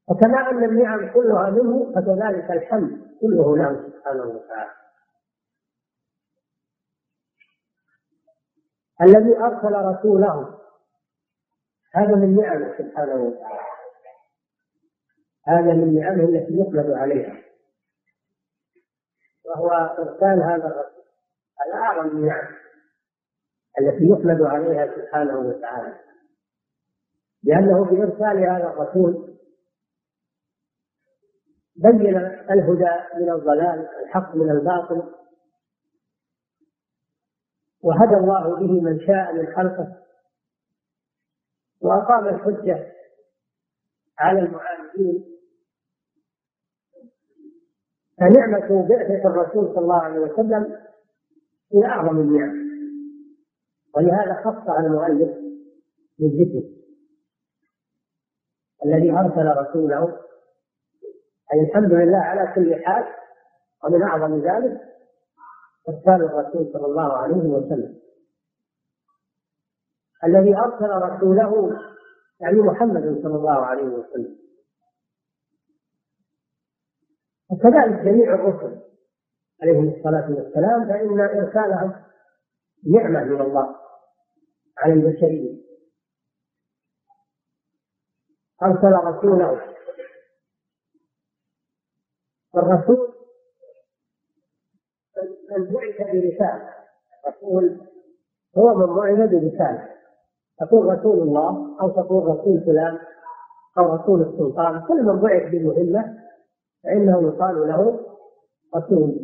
[0.09, 4.86] وكما أن النعم كلها منه فكذلك الحمد كله له سبحانه وتعالى.
[9.03, 10.59] الذي أرسل رسوله.
[11.95, 13.61] هذا من نعمه سبحانه وتعالى.
[15.47, 17.43] هذا من نعمه التي يقبل عليها.
[19.45, 21.05] وهو إرسال هذا الرسول.
[21.61, 22.49] هذا أعظم النعم
[23.81, 25.99] التي يحمد عليها سبحانه وتعالى.
[27.43, 29.37] لأنه بإرسال هذا الرسول
[31.77, 32.17] بين
[32.51, 35.13] الهدى من الضلال الحق من الباطل
[37.87, 39.97] وهدى الله به من شاء من خلقه
[41.81, 42.93] وأقام الحجة
[44.19, 45.25] على المعاندين.
[48.19, 50.77] فنعمة بعثة الرسول صلى الله عليه وسلم
[51.73, 52.67] هي أعظم النعم
[53.97, 55.37] ولهذا خصها المؤلف
[56.19, 56.69] بالذكر
[58.85, 60.19] الذي أرسل رسوله.
[61.53, 63.05] أي الحمد لله على كل حال
[63.85, 64.96] ومن أعظم ذلك
[65.89, 68.01] إرسال الرسول صلى الله عليه وسلم.
[70.25, 71.81] الذي أرسل رسوله
[72.41, 74.39] يعني محمد صلى الله عليه وسلم.
[77.51, 78.83] وكذلك جميع الرسل
[79.63, 82.05] عليهم الصلاة والسلام فإن إرسالهم
[82.95, 83.77] نعمة من الله
[84.79, 85.67] على البشرية.
[88.63, 89.77] أرسل رسوله.
[92.57, 93.16] الرسول
[95.51, 96.69] من بعث برسالة.
[97.27, 97.81] الرسول
[98.59, 99.89] هو من بعث برسالة.
[100.61, 102.99] تقول رسول الله أو تقول رسول فلان
[103.79, 106.19] أو رسول السلطان كل من بعث بمهمة
[106.85, 108.01] فإنه يقال له
[108.77, 109.17] رسول.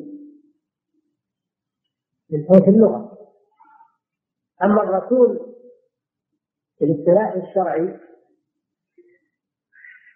[2.30, 3.18] من حيث اللغة.
[4.62, 5.40] أما الرسول
[6.78, 7.98] في الاصطلاح الشرعي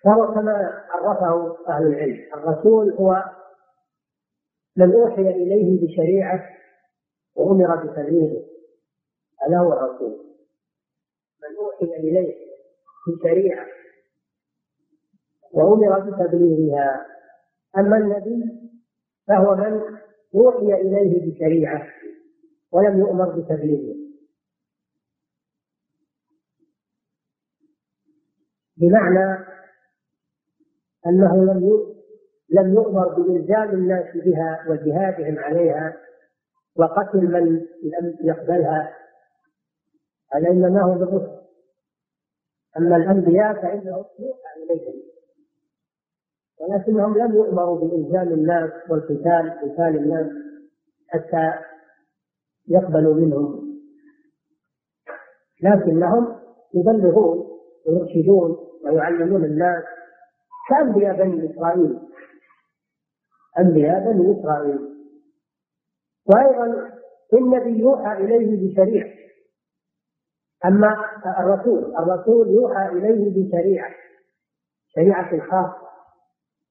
[0.05, 2.19] فهو كما عرفه أهل العلم.
[2.35, 3.25] الرسول هو
[4.77, 6.49] من أوحي إليه بشريعة
[7.35, 8.45] وأمر بتبليغه
[9.43, 10.27] هذا هو الرسول.
[11.43, 12.35] من أوحي إليه
[13.09, 13.67] بشريعة
[15.53, 17.07] وأمر بتبليغها
[17.79, 18.45] أما النبي
[19.29, 19.81] فهو من
[20.35, 21.87] أوحي إليه بشريعة
[22.73, 23.97] ولم يؤمر بتبليغها
[28.77, 29.45] بمعنى
[31.07, 31.96] أنه لم
[32.51, 35.97] لم يؤمر بإلزام الناس بها وجهادهم عليها
[36.77, 38.93] وقتل من لم يقبلها
[40.33, 41.37] هذا إنما هو بالرسل
[42.79, 44.95] أما الأنبياء فإنهم يوحى إليهم.
[46.61, 50.27] ولكنهم لم يؤمروا بإلزام الناس والقتال قتال الناس
[51.09, 51.53] حتى
[52.69, 53.67] يقبلوا منهم.
[55.63, 56.37] لكنهم
[56.75, 57.47] يبلغون
[57.87, 59.85] ويرشدون ويعلمون الناس
[60.69, 61.99] كأنبياء بني إسرائيل.
[63.59, 64.79] أنبياء بني إسرائيل.
[66.27, 66.91] وأيضا
[67.33, 69.17] النبي يوحى إليه بشريعة
[70.65, 70.97] أما
[71.41, 73.95] الرسول الرسول يوحى إليه بشريعة
[74.89, 75.87] شريعة خاصة.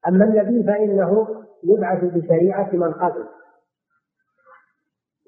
[0.07, 1.27] أما النبي فإنه
[1.63, 3.25] يبعث بشريعة من قبل.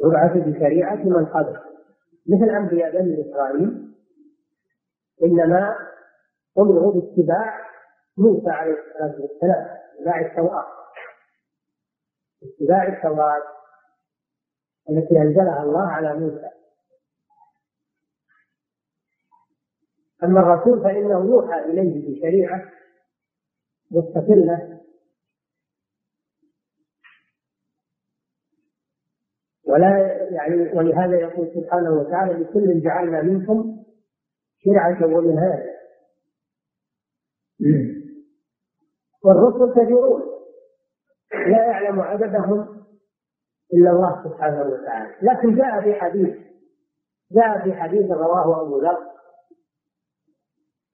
[0.04, 1.58] يبعث بشريعة من قبل.
[2.28, 3.88] مثل أنبياء بني إسرائيل.
[5.24, 5.76] إنما
[6.60, 7.67] أمروا باتباع
[8.17, 9.67] موسى عليه الصلاة والسلام
[10.00, 10.65] اتباع التوراة.
[12.43, 13.43] اتباع التوراة
[14.89, 16.50] التي أنزلها الله على موسى.
[20.23, 22.71] أما الرسول فإنه يوحى إليه بشريعة
[23.91, 24.82] مستقلة.
[29.68, 33.84] ولا يعني ولهذا يقول سبحانه وتعالى لكل جعلنا منكم
[34.57, 35.78] شرعة ومنهاجا.
[39.24, 40.37] والرسل كثيرون
[41.34, 42.86] لا يعلم عددهم
[43.73, 45.15] إلا الله سبحانه وتعالى.
[45.21, 46.36] لكن جاء في حديث
[47.32, 48.97] جاء في حديث رواه أبو ذر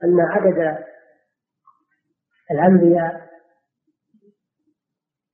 [0.04, 0.86] أن عدد
[2.52, 3.30] الأنبياء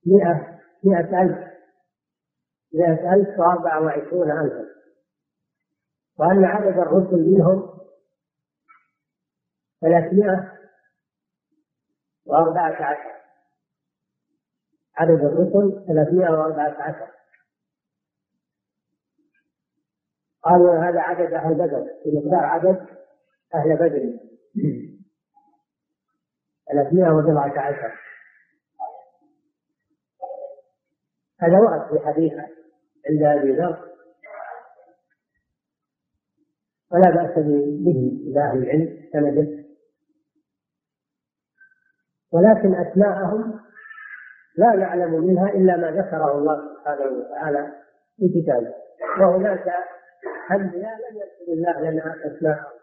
[0.06, 1.50] مئة مئة ألف
[2.74, 4.66] مئة ألف وأربعة وعشرون ألفا.
[6.18, 7.80] وأن عدد الرسل منهم
[9.80, 10.52] ثلاثمائة
[12.26, 13.19] وأربعة عشر.
[14.96, 17.10] عدد الرسل 314
[20.42, 22.86] قالوا هذا عدد أهل بدر بمقدار عدد
[23.54, 24.18] أهل بدر.
[26.72, 28.00] 314
[31.40, 32.32] هذا ورد في حديث
[33.08, 33.90] عند أبي ذر.
[36.92, 37.34] ولا بأس
[37.84, 39.64] به إلى أهل العلم سنده.
[42.32, 43.60] ولكن أسماءهم
[44.56, 47.72] لا نعلم منها إلا ما ذكره الله سبحانه وتعالى
[48.16, 48.74] في كتابه.
[49.20, 49.68] وهناك
[50.50, 52.80] أنبياء لم يذكر الله لنا أسماءهم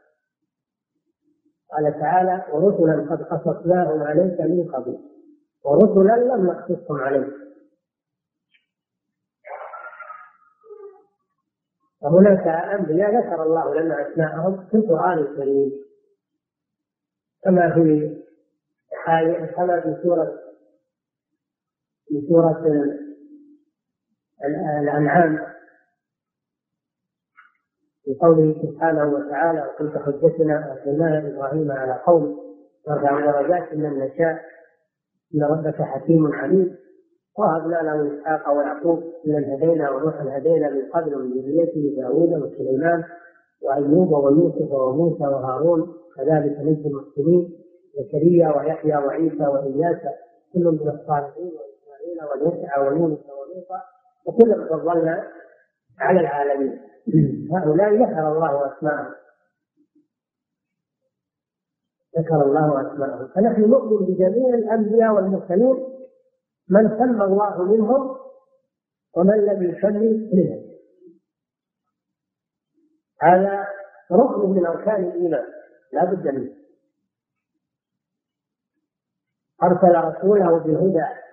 [1.72, 5.00] قال تعالى ورسلا قد قصصناهم عليك من قبل
[5.66, 7.34] ورسلا لم نقصصهم عليك.
[12.02, 15.72] وهناك أنبياء ذكر الله لنا أسماءهم في القرآن الكريم.
[17.44, 18.18] كما في
[19.08, 20.47] آية كما في سورة
[22.08, 22.64] في سورة
[24.82, 25.40] الأنعام.
[28.04, 32.38] في قوله سبحانه وتعالى وتلك حجتنا اتيناها إبراهيم على قوم
[32.88, 34.42] نرفع درجات من نشاء
[35.36, 36.78] إن ربك حكيم عليم.
[37.38, 43.04] وهبنا له إسحاق ويعقوب اذا هدينا ونوحا هدينا من قبل من ذريته داوود وسليمان
[43.62, 47.50] وأيوب ويوسف وموسى وهارون كذلك نجزي المحسنين
[47.98, 49.98] زكريا ويحيى وعيسى وإلياس
[50.54, 51.52] كل من الصالحين.
[52.08, 53.82] واسماعيل واليسع ويونس ولوطا
[54.26, 55.32] وكلا فضلنا
[56.00, 56.82] على العالمين.
[57.54, 59.14] هؤلاء ذكر الله أسماءهم.
[62.20, 63.28] ذكر الله أسماءهم.
[63.28, 65.98] فنحن نؤمن بجميع الأنبياء والمرسلين
[66.70, 68.18] من سمى الله منهم
[69.16, 70.68] ومن لم يسمي منهم.
[73.22, 73.68] هذا
[74.12, 75.46] ركن من أركان الإيمان
[75.94, 76.54] لا بد منه.
[79.64, 81.27] أرسل رسوله بالهدى.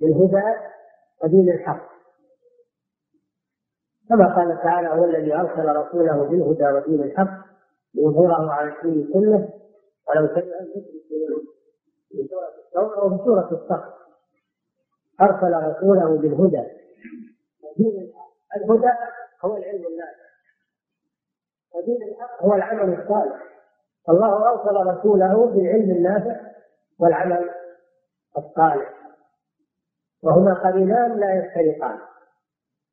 [0.00, 0.58] بالهدى
[1.24, 1.96] ودين الحق.
[4.08, 7.46] كما قال تعالى هو الذي أرسل رسوله بالهدى ودين الحق
[7.94, 9.48] ليظهره على الدين كله
[10.08, 11.46] ولو كره المشركون
[12.08, 13.92] في سورة التوبة وفي سورة الصخر.
[15.20, 16.64] أرسل رسوله بالهدى
[17.62, 18.26] ودين الحق.
[18.56, 18.92] الهدى
[19.44, 20.26] هو العلم النافع.
[21.74, 23.42] ودين الحق هو العمل الصالح.
[24.08, 26.40] الله أرسل رسوله بالعلم النافع
[27.00, 27.50] والعمل
[28.38, 29.05] الصالح.
[30.22, 31.98] وهما قرينان لا يفترقان.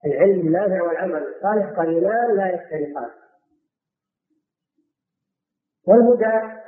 [0.05, 3.11] العلم النافع والعمل الصالح قرينان لا يختلفان
[5.87, 6.63] والهدى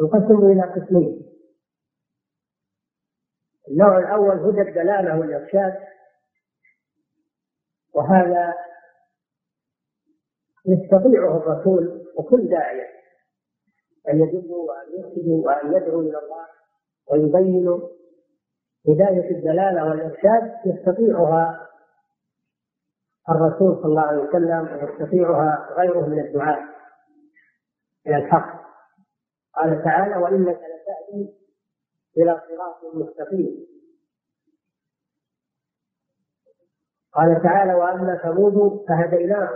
[0.00, 1.30] ينقسم إلى قسمين.
[3.68, 5.86] النوع الأول هدى الدلالة والإرشاد.
[7.94, 8.54] وهذا
[10.66, 12.94] يستطيعه الرسول وكل داعية.
[14.08, 16.46] أن يدلوا وأن يرشدوا وأن يدعوا إلى الله
[17.10, 17.88] ويبينوا
[18.88, 21.68] هداية الدلالة والإرشاد يستطيعها
[23.30, 26.68] الرسول صلى الله عليه وسلم ويستطيعها غيره من الدعاة
[28.06, 28.64] إلى الحق.
[29.54, 31.34] قال تعالى وإنك لتهدي
[32.16, 33.66] إلى صراط مستقيم.
[37.12, 39.48] قال تعالى وأما ثمود فهديناه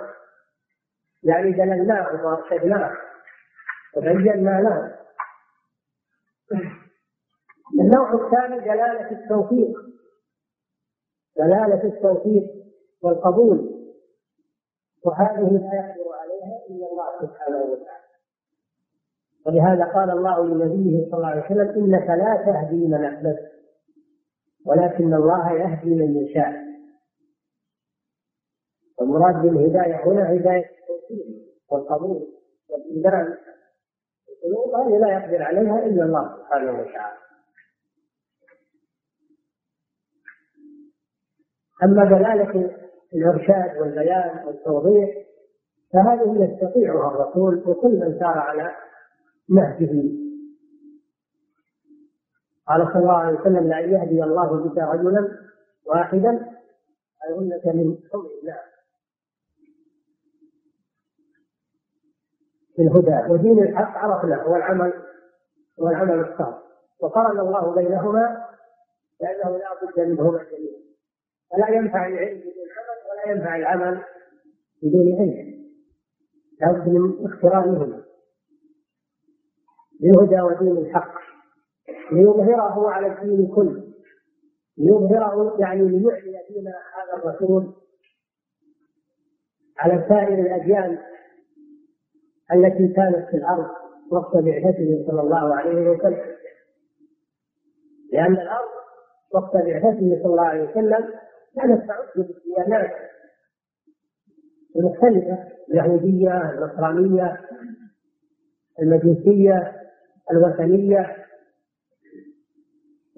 [1.23, 2.93] يعني دللناه وأرشدناه
[3.97, 4.99] وبينا له
[7.79, 9.79] النوع الثاني دلالة التوفيق.
[11.37, 12.45] دلالة التوفيق
[13.03, 13.75] والقبول.
[15.05, 18.09] وهذه لا يقدر عليها إلا الله سبحانه وتعالى.
[19.47, 23.53] ولهذا قال الله لنبيه صلى الله عليه وسلم إنك لا تهدي من أحببت
[24.67, 26.69] ولكن الله يهدي من يشاء.
[28.99, 31.27] والمراد بالهداية هنا هداية التوفيق
[31.71, 32.27] والقبول
[32.69, 33.39] والإنذار
[34.29, 37.28] القلوب هذه لا يقدر عليها إلا الله سبحانه وتعالى.
[41.83, 42.71] أما دلالة
[43.15, 45.29] الإرشاد والبيان والتوضيح
[45.93, 48.77] فهذه يستطيعها الرسول وكل من سار على
[49.51, 50.03] نهجه.
[52.69, 55.29] قال صلى الله عليه وسلم لأن يهدي الله بك رجلا
[55.87, 56.51] واحدا
[57.23, 57.41] خير
[57.75, 58.29] من حمر
[62.77, 64.93] في الهدى ودين الحق عرفنا هو العمل
[65.81, 66.59] هو العمل الصالح.
[67.01, 68.47] وقرن الله بينهما
[69.21, 70.88] لأنه لا بد منهما جميعا.
[71.53, 74.03] فلا ينفع العلم بدون عمل ولا ينفع العمل
[74.83, 75.59] بدون علم.
[76.61, 78.05] لابد من اقترانهما
[80.01, 81.15] للهدى ودين الحق.
[82.13, 83.83] ليظهره على الدين كله.
[84.79, 87.75] ليظهره يعني ليعلي دين هذا الرسول
[89.79, 90.99] على سائر الأديان
[92.53, 93.71] التي كانت في الأرض
[94.11, 96.37] وقت بعثته صلى الله عليه وسلم.
[98.13, 98.69] لأن الأرض
[99.35, 101.09] وقت بعثته صلى الله عليه وسلم
[101.55, 102.91] كانت تعد بالديانات.
[104.77, 107.41] المختلفة اليهودية النصرانية
[108.81, 109.83] المجوسية
[110.31, 111.17] الوثنية.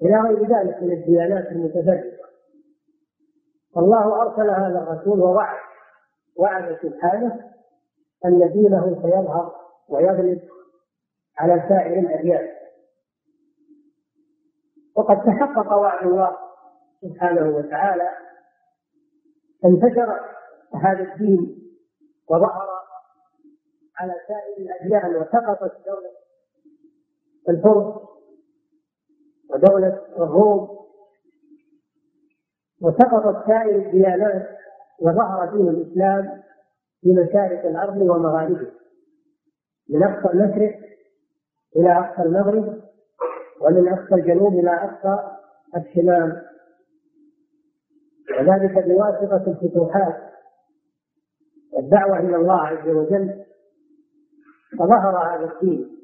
[0.01, 2.21] إلى غير ذلك من الديانات المتفرقة.
[3.75, 5.57] فالله أرسل هذا الرسول ووعد
[6.37, 7.51] وعد سبحانه
[8.25, 9.55] أن دينه سيظهر
[9.89, 10.41] ويغلب
[11.37, 12.47] على سائر الأديان.
[14.95, 16.37] وقد تحقق وعد الله
[17.01, 18.09] سبحانه وتعالى
[19.65, 20.19] انتشر
[20.83, 21.61] هذا الدين
[22.29, 22.67] وظهر
[23.97, 26.11] على سائر الأديان وسقطت دولة
[27.49, 27.93] الفرس
[29.49, 30.81] ودولة الروم
[32.81, 34.47] وسقطت سائر الديانات
[35.01, 36.41] وظهر دين الإسلام
[37.01, 38.71] في مشارق الأرض ومغاربها
[39.89, 40.79] من أقصى المشرق
[41.75, 42.81] إلى أقصى المغرب
[43.61, 45.37] ومن أقصى الجنوب إلى أقصى
[45.77, 46.50] الشمال.
[48.39, 50.31] وذلك بواسطة الفتوحات.
[51.73, 53.45] والدعوة إلى الله عز وجل
[54.79, 55.97] فظهر هذا الدين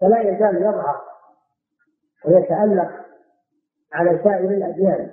[0.00, 1.00] فلا يزال يظهر
[2.26, 2.90] ويتألق
[3.92, 5.10] على سائر الأديان.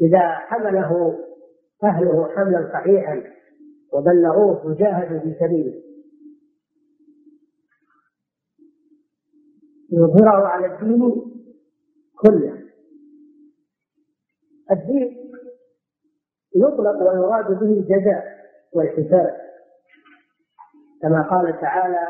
[0.00, 1.18] إذا حمله
[1.84, 3.22] أهله حملا صحيحا
[3.92, 5.82] وبلغوه وجاهدوا في سبيله
[9.92, 11.12] يظهره على الدين
[12.16, 12.67] كله.
[14.70, 15.32] الدين
[16.56, 18.24] يطلق ويراد به الجزاء
[18.72, 19.36] والحساب.
[21.02, 22.08] كما قال تعالى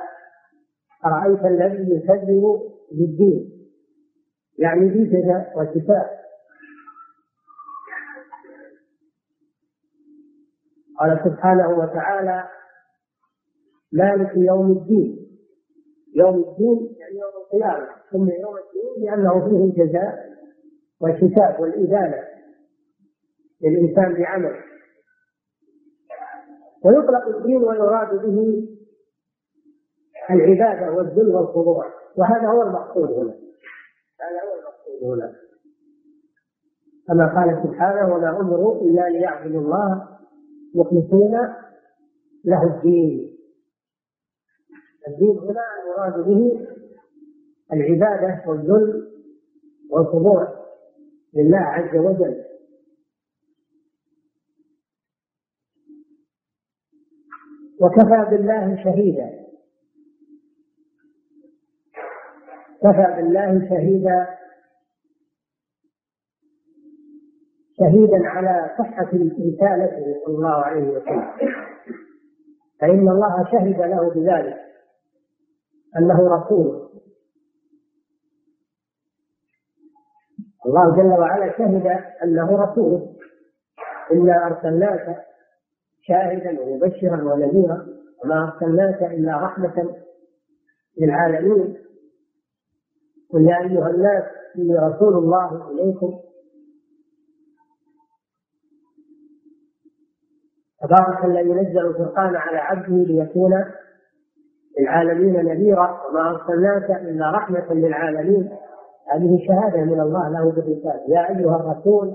[1.04, 2.60] أرأيت الذي يكذب
[2.92, 3.68] بالدين؟
[4.58, 6.18] يعني بالجزاء والحساب
[11.00, 12.44] قال سبحانه وتعالى
[13.92, 15.28] مالك يوم الدين.
[16.14, 20.28] يوم الدين يعني يوم القيامة ثم يوم الدين لأنه فيه الجزاء
[21.00, 22.37] والحساب والإدانة
[23.62, 24.64] للإنسان بعمله
[26.84, 28.68] ويطلق الدين ويراد به
[30.30, 31.92] العبادة والذل والخضوع.
[32.16, 33.34] وهذا هو المقصود هنا.
[34.20, 35.34] هذا هو المقصود هنا.
[37.08, 40.08] كما قال سبحانه وما أمروا إلا ليعبدوا الله
[40.74, 41.38] مخلصين
[42.44, 43.38] له الدين.
[45.08, 46.66] الدين هنا المراد به
[47.72, 49.08] العبادة والذل
[49.90, 50.48] والخضوع
[51.34, 52.47] لله عز وجل.
[57.80, 59.30] وكفى بالله شهيدا.
[62.82, 64.26] كفى بالله شهيدا.
[67.78, 71.30] شهيدا على صحة رسالته صلى الله عليه وسلم.
[72.80, 74.58] فإن الله شهد له بذلك
[75.98, 76.88] أنه رسول.
[80.66, 81.86] الله جل وعلا شهد
[82.22, 83.16] أنه رسول.
[84.12, 85.27] إنا أرسلناك
[86.08, 87.86] شاهدا ومبشرا ونذيرا
[88.24, 89.94] وما أرسلناك إلا رحمة
[91.00, 91.76] للعالمين.
[93.32, 94.24] قل يا أيها الناس
[94.58, 96.18] إني رسول الله إليكم.
[100.80, 103.64] تبارك الذي نزل الفرقان على عبده ليكون
[104.80, 108.50] للعالمين نذيرا وما أرسلناك إلا رحمة للعالمين.
[109.12, 111.02] هذه شهادة من الله له بالرسالة.
[111.08, 112.14] يا أيها الرسول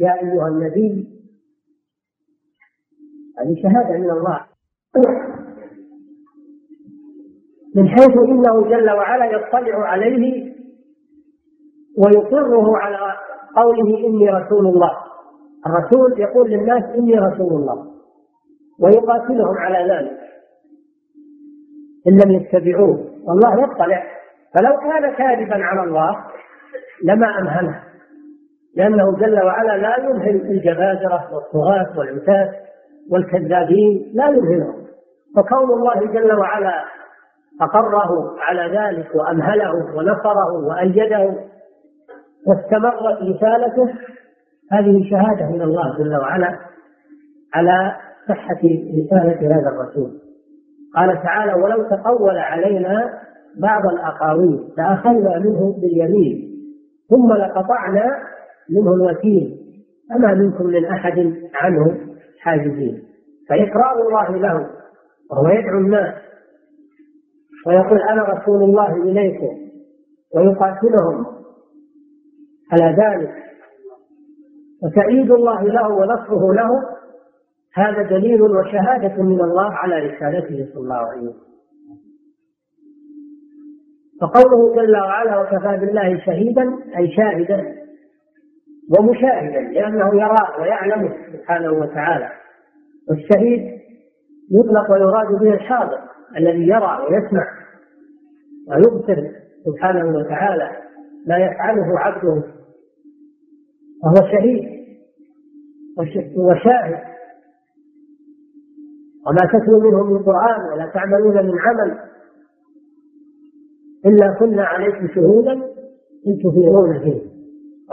[0.00, 1.15] يا أيها النبي
[3.38, 4.40] هذه شهادة من الله.
[7.76, 10.54] من حيث إنه جل وعلا يطلع عليه
[11.98, 12.98] ويقره على
[13.56, 14.90] قوله إني رسول الله.
[15.66, 17.86] الرسول يقول للناس إني رسول الله.
[18.80, 20.18] ويقاتلهم على ذلك.
[22.08, 23.10] إن لم يتبعوه.
[23.24, 24.02] والله يطلع.
[24.54, 26.24] فلو كان كاذبا على الله
[27.04, 27.82] لما امهله
[28.76, 32.65] لأنه جل وعلا لا يمهل الجبابرة والطغاة والعتاة
[33.12, 34.86] والكذابين لا يمهلهم
[35.36, 36.84] فكون الله جل وعلا
[37.60, 41.34] أقره على ذلك وأمهله ونصره وأيده
[42.46, 43.94] واستمرت رسالته
[44.72, 46.58] هذه شهادة من الله جل وعلا
[47.54, 47.96] على
[48.28, 48.60] صحة
[49.04, 50.10] رسالة هذا الرسول.
[50.96, 53.10] قال تعالى ولو تقول علينا
[53.60, 56.46] بعض الأقاويل لأخذنا منه باليمين
[57.10, 58.04] ثم لقطعنا
[58.70, 59.56] منه الوكيل
[60.10, 62.05] فما منكم من أحد عنه
[62.46, 63.02] حاجزين.
[63.48, 64.70] فإقرار الله له
[65.30, 66.14] وهو يدعو الناس
[67.66, 69.58] ويقول أنا رسول الله إليكم
[70.34, 71.26] ويقاتلهم.
[72.72, 73.34] على ذلك
[74.82, 76.70] وتأييد الله له ونصره له
[77.74, 81.46] هذا دليل وشهادة من الله على رسالته صلى الله عليه وسلم.
[84.20, 87.85] فقوله جل وعلا وكفى بالله شهيدا أي شاهدا.
[88.90, 92.30] ومشاهدا لأنه يرى ويعلم سبحانه وتعالى.
[93.08, 93.80] والشهيد
[94.50, 95.98] يطلق ويراد به الحاضر
[96.36, 97.46] الذي يرى ويسمع
[98.68, 99.30] ويبصر
[99.64, 100.70] سبحانه وتعالى
[101.26, 102.42] ما يفعله عبده.
[104.04, 104.76] وهو شهيد
[106.36, 107.00] وشاهد.
[109.26, 111.98] وما تتلو منه من قرآن ولا تعملون من عمل.
[114.06, 115.52] إلا كنا عليكم شهودا
[116.26, 117.35] إن تفيضون فيه.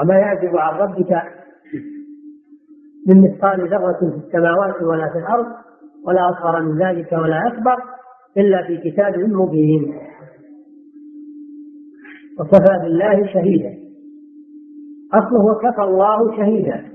[0.02, 1.22] وما يعزب عن ربك
[3.08, 5.46] من مثقال ذرة في السماوات ولا في الأرض
[6.06, 7.76] ولا أصغر من ذلك ولا أكبر
[8.38, 9.94] إلا في كتاب مبين.
[12.40, 13.74] وكفى بالله شهيدا.
[15.14, 16.86] أصله وكفى الله شهيدا.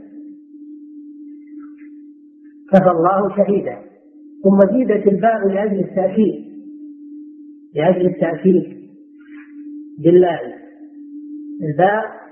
[2.72, 3.78] كفى الله شهيدا.
[4.44, 6.44] ثم زيدت الباء لأجل التأكيد.
[7.74, 8.88] لأجل التأكيد.
[9.98, 10.40] بالله.
[11.62, 12.27] الباء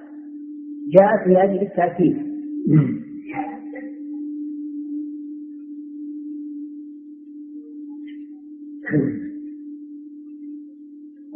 [0.89, 2.17] جاءت لأجل التأكيد.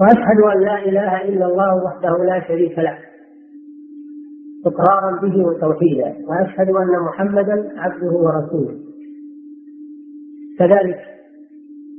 [0.00, 2.98] وأشهد أن لا إله إلا الله وحده لا شريك له.
[4.66, 6.16] إقرارا به وتوحيدا.
[6.26, 8.78] وأشهد أن محمدا عبده ورسوله.
[10.58, 10.98] كذلك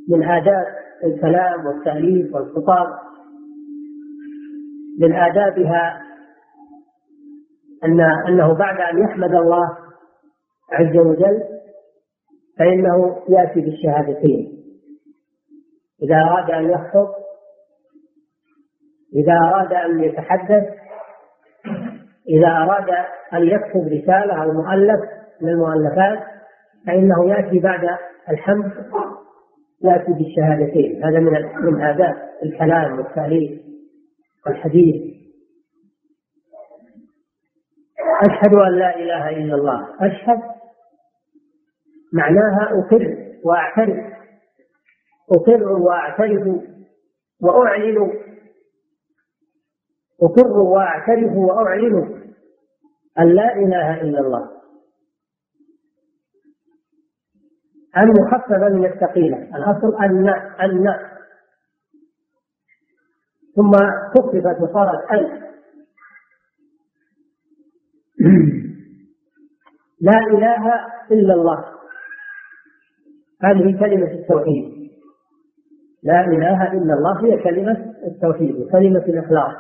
[0.10, 0.66] من آداب
[1.06, 2.88] الكلام والتأليف والخطاب
[5.00, 6.11] من آدابها
[7.84, 9.78] أن أنه بعد أن يحمد الله
[10.72, 11.44] عز وجل
[12.60, 14.52] فإنه يأتي بالشهادتين.
[16.04, 17.08] إذا أراد أن يخطب
[19.16, 20.64] إذا أراد أن يتحدث
[22.30, 22.90] إذا أراد
[23.34, 25.00] أن يكتب رسالة أو مؤلف
[25.42, 26.20] من المؤلفات
[26.88, 27.98] فإنه يأتي بعد
[28.30, 28.72] الحمد
[29.84, 31.04] يأتي بالشهادتين.
[31.04, 31.32] هذا من
[31.66, 33.62] من آداب الكلام والتأليف
[34.46, 35.21] والحديث.
[38.22, 39.88] أشهد أن لا إله إلا الله.
[40.02, 40.42] أشهد
[42.14, 44.14] معناها أقر وأعترف.
[45.32, 46.62] أقر وأعترف
[47.42, 48.12] وأعلن.
[50.24, 52.22] أقر وأعترف وأعلن
[53.20, 54.50] أن لا إله إلا الله.
[57.98, 59.38] أن مخففة من الثقيلة.
[59.38, 61.12] الأصل أن أن
[63.56, 63.72] ثم
[64.16, 65.51] خففت وصارت أن
[70.02, 71.66] لا إله إلا الله.
[73.44, 74.92] هذه كلمة التوحيد.
[76.04, 79.56] لا إله إلا الله هي كلمة التوحيد وكلمة الإخلاص.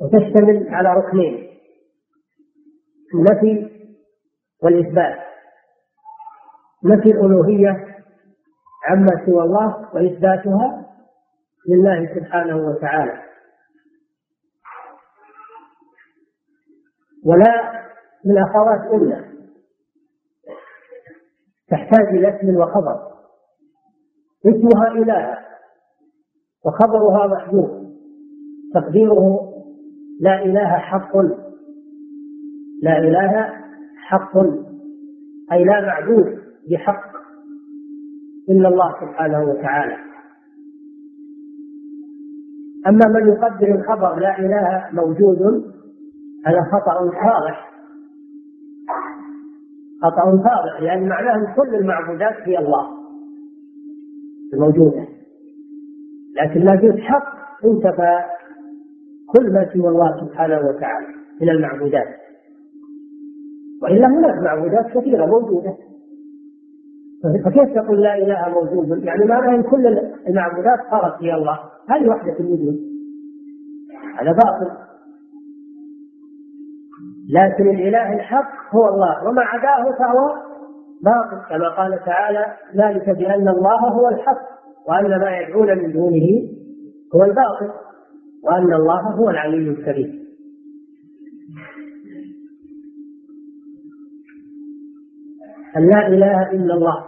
[0.00, 1.48] وتشتمل على ركنين
[3.14, 3.70] النفي
[4.62, 5.18] والإثبات.
[6.84, 7.86] نفي الألوهية
[8.88, 10.86] عما سوى الله وإثباتها
[11.68, 13.29] لله سبحانه وتعالى.
[17.26, 17.72] ولا
[18.24, 19.24] من أخوات إلا
[21.68, 23.10] تحتاج إلى اسم وخبر.
[24.46, 25.38] اسمها إله.
[26.64, 27.70] وخبرها محذوف.
[28.74, 29.52] تقديره
[30.20, 31.16] لا إله حق.
[32.82, 33.48] لا إله
[33.96, 34.36] حق.
[35.52, 36.38] أي لا معبود
[36.70, 37.10] بحق.
[38.48, 39.96] إلا الله سبحانه وتعالى.
[42.86, 45.70] أما من يقدر الخبر لا إله موجود.
[46.46, 47.70] هذا خطأ واضح
[50.02, 52.86] خطأ واضح لأن معناه أن كل المعبودات هي الله
[54.54, 55.06] الموجودة.
[56.36, 57.24] لكن لا يوجد حق
[57.64, 58.18] انتفى
[59.26, 61.06] كل ما سوى الله سبحانه وتعالى
[61.40, 62.06] من المعبودات.
[63.82, 65.76] وإلا هناك معبودات كثيرة موجودة.
[67.44, 69.86] فكيف تقول لا إله موجود؟ يعني معناه أن كل
[70.28, 71.58] المعبودات صارت هي الله.
[71.88, 72.78] هذه وحدة الوجود.
[74.20, 74.89] هذا باطل.
[77.32, 80.34] لكن الإله الحق هو الله وما عداه فهو
[81.02, 84.40] باطل كما قال تعالى ذلك بأن الله هو الحق
[84.88, 86.48] وأن ما يدعون من دونه
[87.14, 87.70] هو الباطل
[88.44, 90.20] وأن الله هو العلي الكبير.
[95.76, 97.04] أن لا إله إلا الله.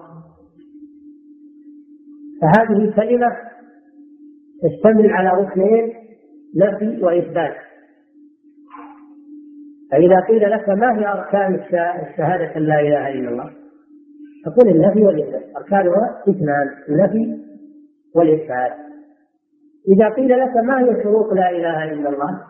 [2.43, 3.37] فهذه كلمة
[4.62, 5.93] تشتمل على ركنين
[6.57, 7.72] نفي وإثبات.
[9.93, 11.55] فإذا قيل لك ما هي أركان
[12.03, 13.51] الشهادة لا إله إلا الله؟
[14.45, 17.43] تقول النفي والإثبات أركانها اثنان النفي
[18.14, 18.72] والإثبات
[19.88, 22.45] إذا قيل لك ما هي شروط لا إله إلا الله؟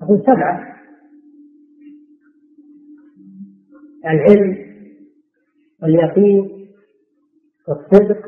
[0.00, 0.74] تقول سبعة.
[4.04, 4.56] العلم
[5.82, 6.68] واليقين
[7.68, 8.26] والصدق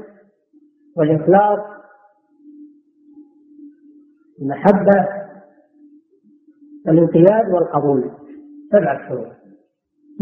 [0.97, 1.61] والإخلاص
[4.43, 5.26] المحبة
[6.89, 8.11] الانقياد والقبول.
[8.73, 9.27] سبعة شروط.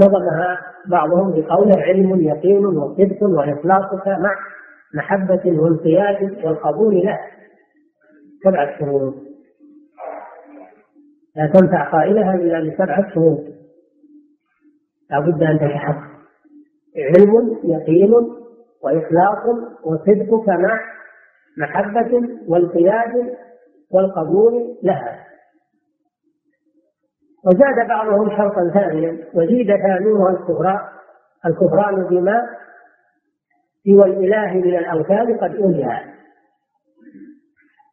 [0.00, 0.58] نظمها
[0.90, 4.36] بعضهم بقوله علم يقين وصدق وإخلاصك مع
[4.94, 7.18] محبة وانقياد والقبول له.
[8.44, 9.14] سبعة شروط.
[11.36, 13.38] لا تنفع قائلها إلا لسبعة شهور
[15.10, 16.14] لا بد أن تتحقق.
[16.96, 18.14] علم يقين
[18.82, 19.44] وإخلاص
[19.84, 20.80] وصدقك مع
[21.58, 23.36] محبة وانقياد
[23.90, 25.24] والقبول لها.
[27.46, 30.80] وزاد بعضهم شرطا ثانيا وزيد ثانية الكفران
[31.46, 32.48] الكفران بما
[33.84, 36.14] سوى الإله من الأوثان قد أولها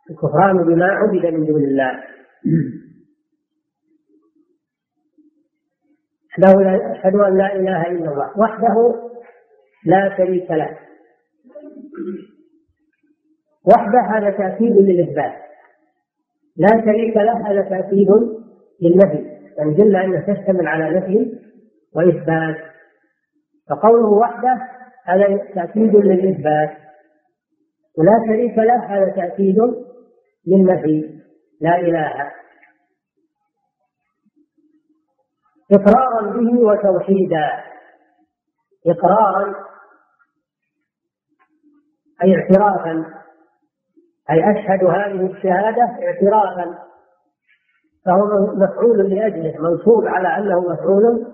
[0.09, 2.03] الكفران بما عبد من دون الله.
[6.91, 8.95] أشهد أن لا إله إلا الله وحده
[9.85, 10.77] لا شريك له.
[13.65, 15.33] وحده هذا تأكيد للإثبات.
[16.57, 18.07] لا شريك له هذا تأكيد
[18.81, 19.30] للنفي
[19.61, 21.39] يعني جل أنه تشتمل على نفي
[21.95, 22.57] وإثبات.
[23.69, 24.61] فقوله وحده
[25.05, 26.77] هذا تأكيد للإثبات.
[27.97, 29.57] ولا شريك له هذا تأكيد
[30.47, 31.21] للنفي.
[31.61, 32.31] لا إله.
[35.71, 37.63] إقرارا به وتوحيدا.
[38.87, 39.55] إقرارا
[42.23, 43.05] أي اعترافا.
[44.31, 46.90] أي أشهد هذه الشهادة اعترافا.
[48.05, 51.27] فهو مفعول لأجله منصوب على أنه مفعول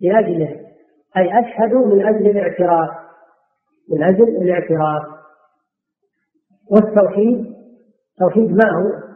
[0.00, 0.60] لأجله.
[1.16, 2.90] أي أشهد من أجل الاعتراف
[3.92, 5.02] من أجل الاعتراف.
[6.70, 7.54] والتوحيد
[8.18, 9.12] توحيد ما هو؟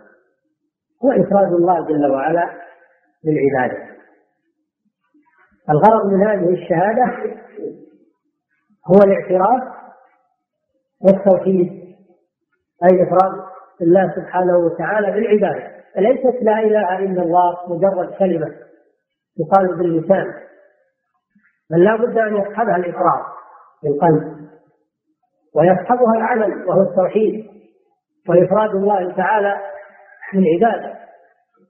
[1.05, 2.51] هو إفراد الله جل وعلا
[3.25, 3.87] بالعبادة.
[5.71, 7.05] الغرض من هذه الشهادة
[8.87, 9.63] هو الاعتراف
[11.01, 11.87] والتوحيد
[12.85, 13.47] أي إفراد
[13.83, 15.76] الله سبحانه وتعالى بالعبادة.
[15.97, 18.49] فليست لا إله إلا الله مجرد كلمة
[19.39, 20.27] تقال باللسان
[21.71, 23.27] بل لا بد أن يصحبها الإقرار
[23.83, 24.37] بالقلب
[25.57, 27.47] ويصحبها العمل وهو التوحيد
[28.29, 29.57] وإفراد الله تعالى
[30.35, 30.95] بالعبادة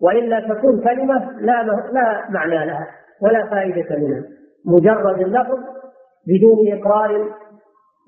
[0.03, 1.63] وإلا تكون كلمة لا
[1.93, 2.87] لا معنى لها
[3.23, 4.23] ولا فائدة منها
[4.67, 5.59] مجرد اللفظ
[6.27, 7.35] بدون إقرار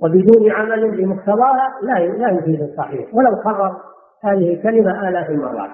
[0.03, 3.77] وبدون عمل بمقتضاها لا لا يفيد الصحيح ولو كرر
[4.25, 5.71] هذه الكلمة آلاف المرات.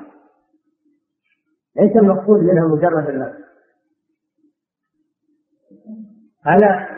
[1.77, 3.45] ليس المقصود منها مجرد اللفظ
[6.47, 6.89] هذا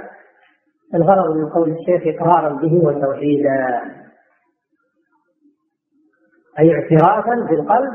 [0.94, 3.80] الغرض من قول الشيخ إقرارا به وتوحيدا.
[6.58, 7.92] أي اعترافا بالقلب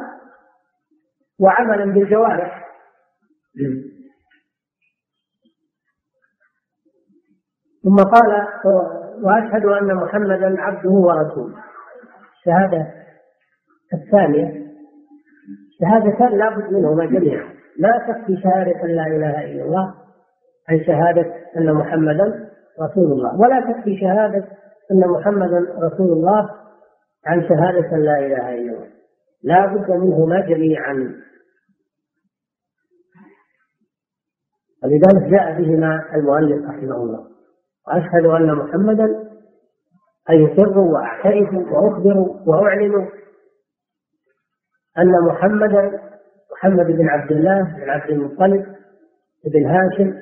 [1.40, 2.68] وعملا بالجوارح.
[7.84, 8.48] ثم قال
[9.24, 11.64] وأشهد أن محمدا عبده ورسوله.
[12.38, 12.94] الشهاده
[13.94, 14.61] الثانية
[15.82, 19.94] شهادتان لا بد منهما جميعا لا تكفي شهاده أن لا إله إلا الله
[20.70, 22.50] عن شهادة أن محمدا
[22.82, 23.40] رسول الله.
[23.40, 24.44] ولا تكفي شهادة
[24.92, 26.50] أن محمدا رسول الله
[27.26, 28.88] عن شهادة أن لا إله إلا الله.
[29.44, 30.94] لا بد منهما جميعا.
[34.84, 37.28] ولذلك جاء بهما المؤلف رحمه الله.
[37.88, 39.32] وأشهد أن محمدا
[40.30, 42.18] أي أسر وأعترف وأخبر
[42.48, 43.10] وأعلن
[44.98, 46.02] أن محمدا
[46.52, 48.76] محمد بن عبد الله بن عبد المطلب
[49.46, 50.22] بن هاشم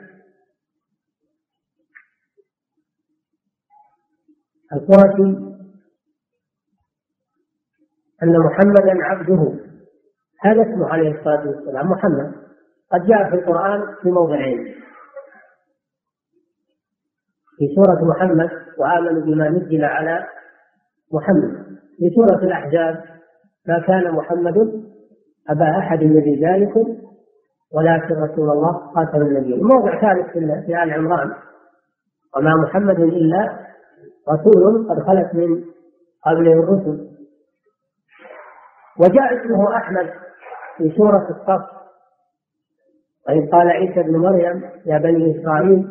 [4.73, 5.49] القرشي
[8.23, 9.59] أن محمدا عبده
[10.41, 12.35] هذا اسمه عليه الصلاة والسلام محمد
[12.91, 14.75] قد جاء في القرآن في موضعين.
[17.57, 20.27] في سورة محمد وآمنوا بما نزل على
[21.13, 21.65] محمد.
[21.97, 23.18] في سورة الأحزاب
[23.67, 24.57] ما كان محمد
[25.49, 26.97] أبا أحد من رجالكم
[27.73, 30.31] ولكن رسول الله خاتم النبيين موضع ثالث
[30.65, 31.31] في آل عمران.
[32.37, 33.59] وما محمد إلا
[34.29, 35.63] رسول قد خلت من
[36.25, 37.09] قبله الرسل.
[38.99, 40.09] وجاء اسمه أحمد
[40.77, 41.79] في سورة الصف.
[43.27, 45.87] وإذ قال عيسى ابن مريم يا بني إسرائيل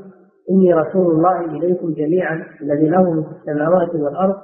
[0.50, 4.36] إني رسول الله إليكم جميعا الذي له من السماوات والأرض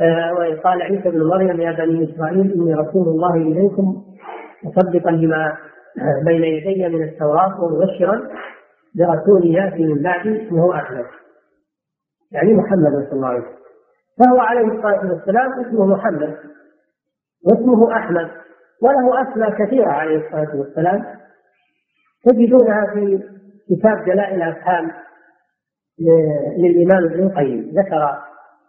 [0.00, 4.04] آه وإذ قال عيسى ابن مريم يا بني إسرائيل إني رسول الله إليكم
[4.64, 5.56] مصدقا لما
[6.26, 8.28] بين يدي من التوراة ومبشرا
[8.94, 11.04] برسول يأتي من بعدي اسمه أحمد.
[12.32, 13.54] يعني محمد صلى الله عليه وسلم.
[14.18, 16.36] فهو عليه الصلاة والسلام اسمه محمد
[17.44, 18.30] واسمه أحمد
[18.82, 21.04] وله أسماء كثيرة عليه الصلاة والسلام.
[22.24, 23.22] تجدونها في
[23.70, 24.90] كتاب جلائل الأفهام
[26.58, 28.18] للإمام ابن القيم ذكر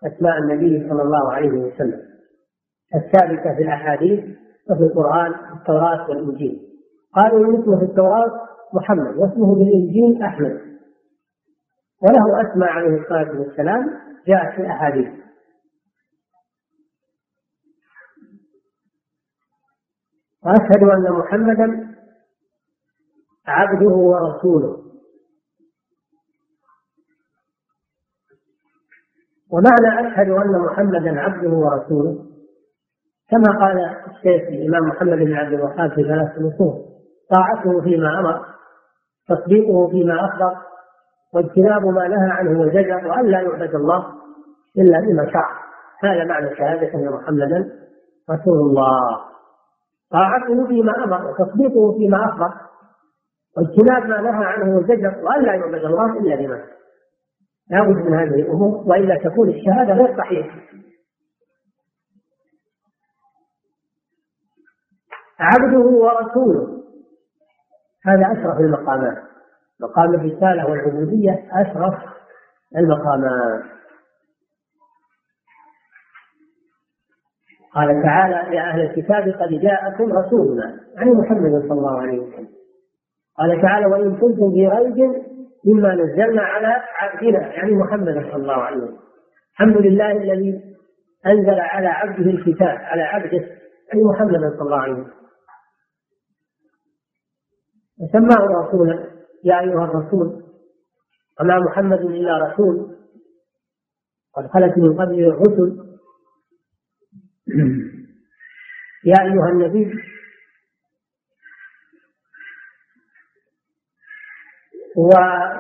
[0.06, 2.02] أسماء النبي صلى الله عليه وسلم.
[2.96, 4.24] الثابتة في الأحاديث
[4.70, 6.62] وفي القرآن التوراة والإنجيل.
[7.14, 8.32] قالوا ان اسمه في التوراة
[8.74, 10.62] محمد واسمه في الإنجيل أحمد.
[12.02, 15.10] وله أسماء عليه الصلاة والسلام جاءت في الأحاديث.
[20.46, 21.96] وأشهد أن محمدا
[23.48, 24.85] عبده ورسوله.
[29.56, 32.16] ومعنى أشهد أن محمدا عبده ورسوله
[33.30, 33.78] كما قال
[34.08, 36.76] الشيخ الإمام محمد بن عبد الوهاب في ثلاث نصوص
[37.36, 38.46] طاعته فيما أمر
[39.30, 40.58] تصديقه فيما أخبر
[41.34, 44.06] واجتناب ما نهى عنه وزجر وأن لا يعبد الله
[44.78, 45.50] إلا بما شرع
[46.04, 47.70] هذا معنى شهادة أن محمدا
[48.32, 49.20] رسول الله.
[50.12, 52.54] طاعته فيما أمر وتصديقه فيما أخبر
[53.58, 56.75] واجتناب ما نهى عنه وزجر وأن لا يعبد الله إلا بما شرع
[57.70, 60.60] لا بد من هذه الأمور وإلا تكون الشهادة غير صحيحة.
[65.40, 66.84] عبده ورسوله.
[68.06, 69.18] هذا أشرف المقامات.
[69.82, 71.94] مقام الرسالة والعبودية أشرف
[72.78, 73.64] المقامات.
[77.74, 82.50] قال تعالى يا أهل الكتاب قد جاءكم رسولنا يعني محمد صلى الله عليه وسلم.
[83.38, 85.35] قال تعالى وإن كنتم في ريب
[85.66, 86.68] مما نزلنا على
[87.00, 89.00] عبدنا يعني محمد صلى الله عليه وسلم.
[89.54, 90.76] الحمد لله الذي
[91.26, 93.38] أنزل على عبده الكتاب على عبده
[93.88, 95.14] يعني محمد صلى الله عليه وسلم.
[98.00, 99.12] وسماه رسولا
[99.44, 100.44] يا أيها الرسول
[101.42, 102.96] وما محمد إلا رسول
[104.36, 105.86] قد خلت من قبله الرسل.
[109.12, 109.94] يا أيها النبي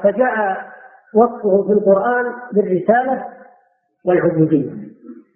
[0.03, 0.65] فجاء
[1.13, 3.25] وصفه في القرآن بالرسالة
[4.05, 4.71] والعبودية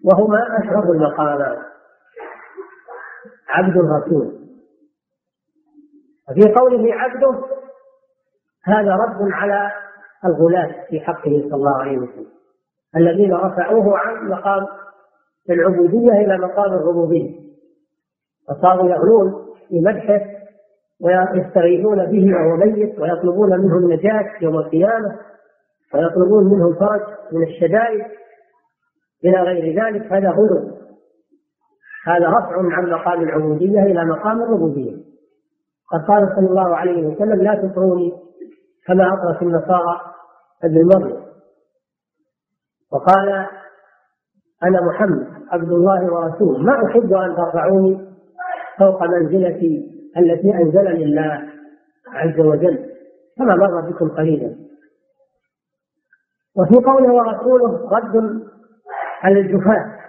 [0.05, 1.57] وهما أشرف المقامات.
[3.49, 4.39] عبد الرسول.
[6.29, 7.43] وفي قوله عبده
[8.63, 9.71] هذا رد على
[10.25, 12.31] الغلاة في حقه صلى الله عليه وسلم
[12.95, 14.67] الذين رفعوه عن مقام
[15.49, 17.39] العبودية إلى مقام الربوبية
[18.47, 20.38] فصاروا يغلون في مدحه
[21.03, 25.15] ويستغيثون به وهو ميت ويطلبون منه النجاة يوم القيامة
[25.93, 28.05] ويطلبون منه الفرج من الشدائد
[29.25, 30.13] إلى غير ذلك.
[30.13, 30.79] هذا غلو
[32.05, 35.09] هذا رفع عن مقام العبودية إلى مقام الربوبية.
[35.91, 38.13] قد قال صلى الله عليه وسلم لا تطروني
[38.87, 40.01] كما أطرت النصارى
[40.63, 41.19] ابن مريم
[42.91, 43.29] وقال
[44.63, 48.15] أنا محمد عبد الله ورسوله ما أحب أن ترفعوني
[48.79, 51.49] فوق منزلتي التي أنزلني الله
[52.07, 52.89] عز وجل.
[53.37, 54.55] كما مر بكم قليلا.
[56.57, 58.43] وفي قوله ورسوله رد
[59.21, 59.99] على الجفاة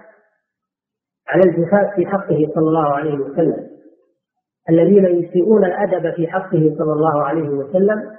[1.28, 3.70] على الجفاة في حقه صلى الله عليه وسلم.
[4.70, 8.16] الذين يسيئون الأدب في حقه صلى الله عليه وسلم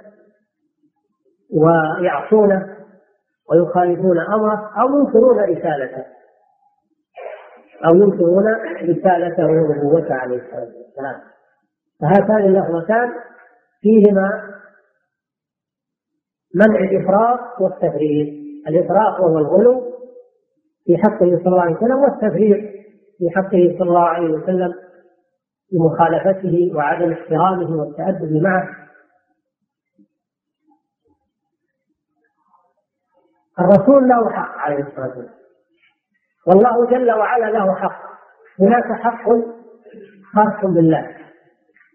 [1.54, 2.76] ويعصونه
[3.50, 6.04] ويخالفون أمره أو ينكرون رسالته.
[7.84, 8.44] أو ينكرون
[8.82, 11.31] رسالته ونبوته عليه الصلاة والسلام.
[12.02, 13.12] فهاتان اللفظتان
[13.80, 14.52] فيهما
[16.54, 18.28] منع الإفراط والتفريط.
[18.68, 19.92] الإفراط وهو الغلو
[20.84, 22.70] في حقه صلى الله عليه وسلم والتفريط
[23.18, 24.74] في حقه صلى الله عليه وسلم
[25.72, 28.68] بمخالفته وعدم احترامه والتأدب معه.
[33.60, 35.34] الرسول له حق عليه الصلاة والسلام.
[36.46, 38.02] والله جل وعلا له حق.
[38.60, 39.24] هناك حق
[40.34, 41.21] خاص بالله.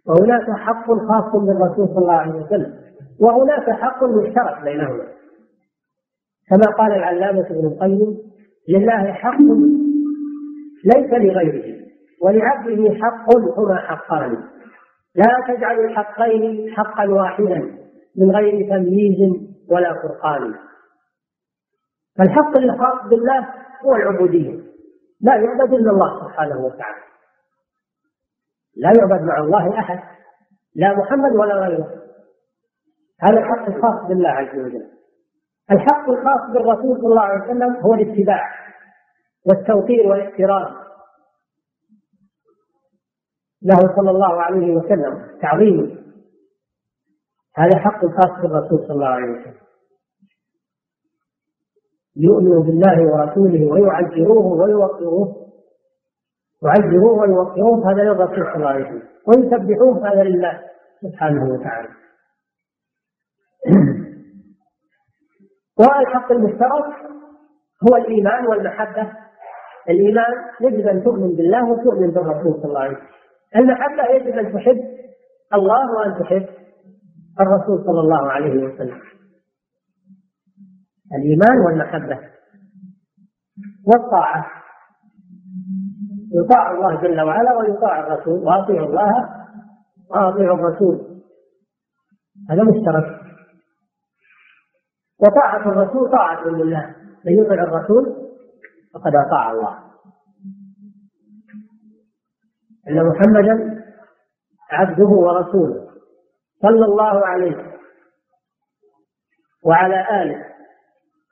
[0.07, 2.73] وهناك حق خاص بالرسول صلى الله عليه وسلم
[3.19, 5.03] وهناك حق مشترك بينهما.
[6.49, 8.17] كما قال العلامة ابن القيم
[8.69, 9.41] لله حق
[10.85, 11.77] ليس لغيره
[12.21, 14.37] ولعبده حق هما حقان.
[15.15, 17.77] لا تجعل الحقين حقا واحدا
[18.17, 19.31] من غير تمييز
[19.69, 20.53] ولا فرقان.
[22.17, 23.47] فالحق الخاص بالله
[23.85, 24.59] هو العبودية
[25.21, 27.06] لا يعبد إلا الله سبحانه وتعالى.
[28.77, 29.99] لا يعبد مع الله أحد
[30.75, 32.03] لا محمد ولا غيره.
[33.21, 34.91] هذا الحق الخاص بالله عز وجل.
[35.71, 38.43] الحق الخاص بالرسول صلى الله عليه وسلم هو الاتباع
[39.45, 40.75] والتوقير والاحترام.
[43.61, 45.97] له صلى الله عليه وسلم تعظيمه
[47.55, 49.67] هذا حق خاص بالرسول صلى الله عليه وسلم.
[52.15, 55.46] يؤمن بالله ورسوله ويعزروه ويوقروه.
[56.63, 59.07] يعزروه ويوقروه هذا للرسول صلى الله عليه وسلم.
[59.27, 60.61] ويسبحوه هذا لله
[61.01, 61.89] سبحانه وتعالى.
[65.79, 66.85] والحق المشترك
[67.89, 69.11] هو الإيمان والمحبة.
[69.89, 73.07] الإيمان يجب أن تؤمن بالله وتؤمن بالرسول صلى الله عليه وسلم.
[73.55, 74.83] المحبة يجب أن تحب
[75.53, 76.47] الله وأن تحب
[77.39, 79.01] الرسول صلى الله عليه وسلم.
[81.15, 82.19] الإيمان والمحبة.
[83.87, 84.57] والطاعة.
[86.33, 88.39] يطاع الله جل وعلا ويطاع الرسول.
[88.39, 89.29] واطيعوا الله
[90.09, 91.23] واطيعوا الرسول.
[92.49, 93.21] هذا مشترك.
[95.19, 96.95] وطاعة الرسول طاعة لله.
[97.25, 98.15] من يطع الرسول
[98.93, 99.79] فقد أطاع الله.
[102.89, 103.83] أن محمدا
[104.71, 105.87] عبده ورسوله
[106.61, 107.73] صلى الله عليه
[109.63, 110.45] وعلى آله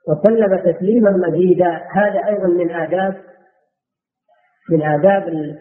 [0.08, 1.86] وسلم تسليما مزيدا.
[1.92, 3.22] هذا أيضا من آداب
[4.70, 5.56] من آداب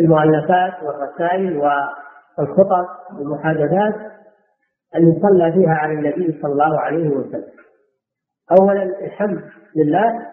[0.00, 3.94] المؤلفات والرسائل والخطط والمحادثات
[4.96, 7.52] أن يصلى فيها على النبي صلى الله عليه وسلم.
[8.60, 10.26] أولا الحمد لله.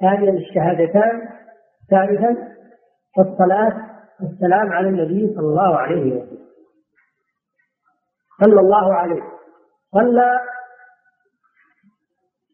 [0.00, 1.28] ثانيا الشهادتان.
[1.90, 2.54] ثالثا
[3.18, 6.44] الصلاة والسلام على النبي صلى الله عليه وسلم.
[8.44, 9.22] صلى الله عليه.
[9.92, 10.40] صلى.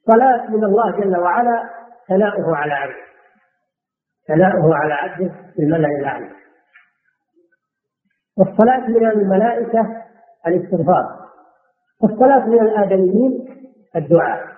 [0.07, 1.71] صلاة من الله جل وعلا
[2.09, 3.10] ثناؤه على عبده.
[4.35, 6.31] ثناؤه على عبده في الملأ الأعلى
[8.39, 10.05] والصلاة من الملائكة
[10.47, 11.31] الاستغفار.
[12.03, 13.49] والصلاة من الآدميين
[13.97, 14.51] الدعاء.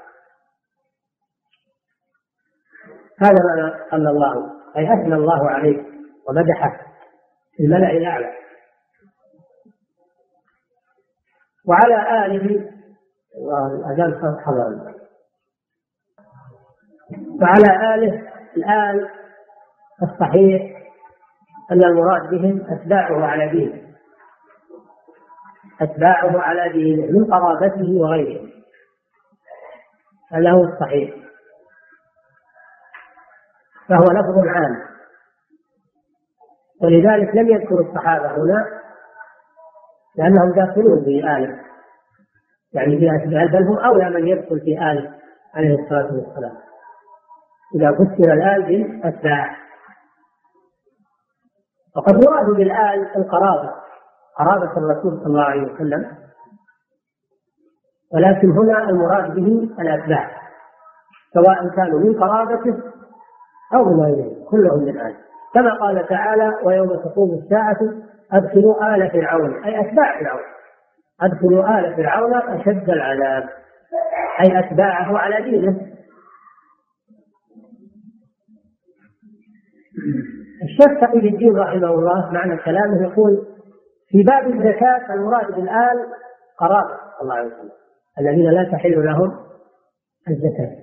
[3.19, 5.85] هذا ما صلى الله أي أثنى الله عليه
[6.29, 6.81] ومدحه
[7.57, 8.33] في الملأ الأعلى.
[11.69, 12.71] وعلى آله
[13.87, 14.95] الأذان حضر.
[17.43, 19.22] وعلى آله الآل
[20.03, 20.83] الصحيح
[21.73, 23.83] أن المراد بهم أتباعه على دينه.
[25.81, 28.49] أتباعه على دينه من قرابته وغيره.
[30.33, 31.15] هذا هو الصحيح.
[33.89, 34.83] فهو لفظ عام.
[36.83, 38.67] ولذلك لم يذكر الصحابة هنا
[40.17, 41.61] لأنهم داخلون في آله
[42.73, 45.15] يعني في أتباع بل هم أولى من يدخل في آله
[45.55, 46.57] عليه الصلاة والسلام.
[47.75, 49.62] إذا فسر الآل بالأتباع.
[51.97, 53.71] وقد يراد بالآل القرابة
[54.39, 56.07] قرابة الرسول صلى الله عليه وسلم.
[58.15, 60.31] ولكن هنا المراد به الأتباع
[61.35, 62.77] سواء كانوا من قرابته
[63.75, 65.17] أو من غيره كلهم من آل.
[65.55, 67.79] كما قال تعالى ويوم تقوم الساعة
[68.33, 69.65] أدخلوا آل فرعون.
[69.65, 70.43] أي أتباع فرعون.
[71.21, 73.49] أدخلوا آل فرعون أشد العذاب
[74.41, 75.92] أي أتباعه على دينه.
[80.63, 83.47] الشيخ تقي الدين رحمه الله معنى كلامه يقول
[84.09, 86.07] في باب الزكاة المراد بالآل
[86.59, 86.99] قرابة.
[87.23, 87.71] الله عليه وسلم.
[88.21, 89.39] الذين لا تحل لهم
[90.31, 90.83] الزكاة.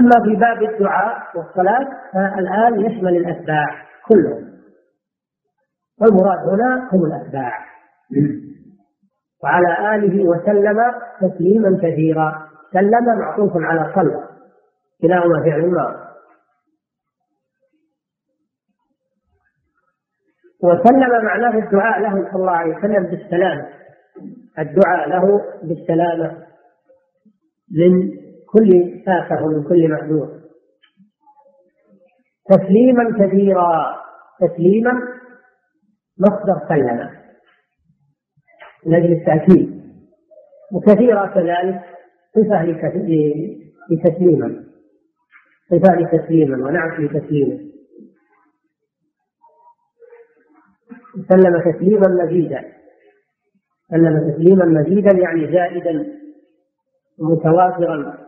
[0.00, 3.66] أما في باب الدعاء والصلاة فالآن يشمل الأتباع
[4.08, 4.52] كلهم.
[6.00, 7.52] والمراد هنا هم الأتباع.
[9.44, 10.78] وعلى آله وسلم
[11.20, 12.48] تسليما كثيرا.
[12.72, 14.22] سلم معطوف على صلى.
[15.02, 16.05] كلاهما فعل الماضي
[20.62, 23.66] وسلم معناه الدعاء له صلى الله عليه وسلم بالسلام
[24.58, 26.46] الدعاء له بالسلامة
[27.72, 28.10] من
[28.46, 30.28] كل آفة ومن كل محذور
[32.48, 33.96] تسليما كثيرا.
[34.40, 34.92] تسليما
[36.18, 37.10] مصدر سلم
[38.86, 39.82] أجل التأكيد.
[40.72, 41.80] وكثيرا كذلك
[42.34, 42.64] صفة
[43.90, 44.64] لتسليما.
[45.70, 46.66] صفة لتسليما.
[46.66, 47.58] ونعت لتسليما
[51.28, 52.64] سلم تسليما مزيدا.
[53.90, 56.06] سلم تسليما مزيدا يعني زائدا
[57.18, 58.18] متوافرا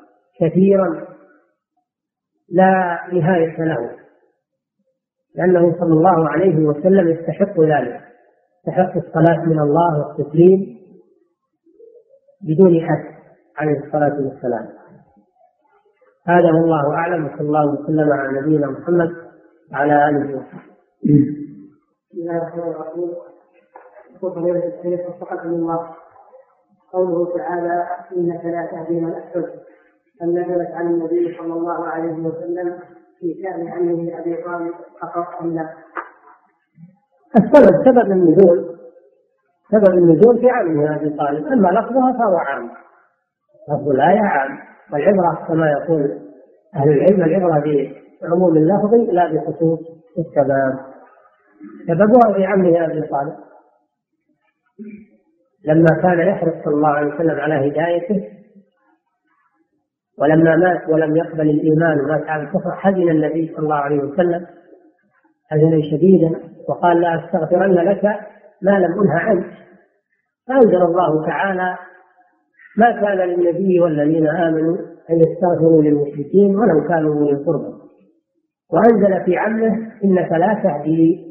[0.40, 1.06] كثيرا
[2.50, 3.90] لا نهاية له.
[5.34, 8.00] لأنه صلى الله عليه وسلم يستحق ذلك.
[8.58, 10.78] يستحق الصلاة من الله والتسليم
[12.42, 13.14] بدون حد
[13.56, 14.68] عليه الصلاة والسلام.
[16.26, 19.10] هذا والله أعلم وصلى الله وسلم على نبينا محمد
[19.72, 21.47] وعلى آله وصحبه.
[22.10, 23.10] بسم الله الرحمن الرحيم.
[24.14, 25.88] يقول فضيلة الشيخ وفقكم الله
[26.92, 27.86] قوله تعالى
[28.16, 29.54] إنك لا تهدي من أحببت.
[30.22, 32.78] أن نزلت عن النبي صلى الله عليه وسلم
[33.18, 35.68] في شأن عمه أبي طالب فقط أم لا؟
[37.38, 38.78] السبب سبب النزول
[39.70, 41.46] سبب النزول في عمه أبي طالب.
[41.46, 42.70] أما لفظها فهو عام.
[43.68, 44.58] لفظ الآية عام.
[44.92, 46.18] والعبرة كما يقول
[46.74, 47.92] أهل العلم العبرة
[48.22, 49.80] بعموم اللفظ لا بخصوص
[50.18, 50.87] السبب
[51.86, 53.36] سببها في عمه أبي طالب.
[55.64, 58.28] لما كان يحرص صلى الله عليه وسلم على هدايته
[60.18, 64.46] ولما مات ولم يقبل الإيمان ومات على الكفر حزن النبي صلى الله عليه وسلم
[65.50, 68.04] حزنا شديدا وقال لا أستغفرن لك
[68.62, 69.46] ما لم أنه عنك.
[70.48, 71.76] فأنزل الله تعالى
[72.76, 74.76] ما كان للنبي والذين آمنوا
[75.10, 77.72] أن يستغفروا للمشركين ولو كانوا من القربى
[78.72, 81.27] وأنزل في عمه إنك لا تهدي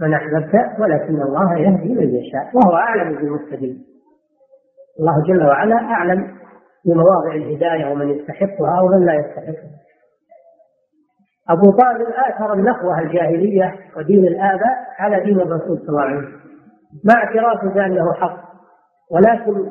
[0.00, 3.84] من أحببت ولكن الله يهدي من يشاء وهو أعلم بالمهتدين.
[5.00, 6.36] الله جل وعلا أعلم
[6.84, 9.70] بمواضع الهداية ومن يستحقها ومن لا يستحقها.
[11.48, 16.40] أبو طالب آثر النخوة الجاهلية ودين الآباء على دين الرسول صلى الله عليه وسلم.
[17.04, 18.50] مع اعترافه بأنه حق
[19.10, 19.70] ولكن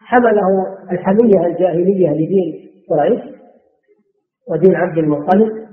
[0.00, 3.20] حمله الحمية الجاهلية لدين قريش
[4.50, 5.64] ودين عبد المطلب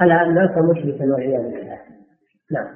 [0.00, 1.93] على أن مات مشركا والعياذ بالله.
[2.50, 2.74] نعم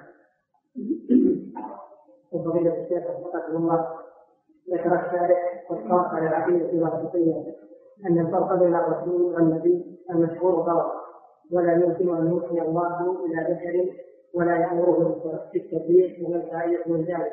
[2.33, 3.89] وفضيلة الشيخ وفقكم الله
[4.73, 5.39] ذكر الشارع
[5.71, 7.55] والخاص على العقيدة الواسطية
[8.07, 10.93] أن الفرق بين الرسول والنبي المشهور غلط
[11.53, 13.93] ولا يمكن أن يوحي الله إلى بشر
[14.35, 17.33] ولا يأمره بالتبليغ ومن فائدة من ذلك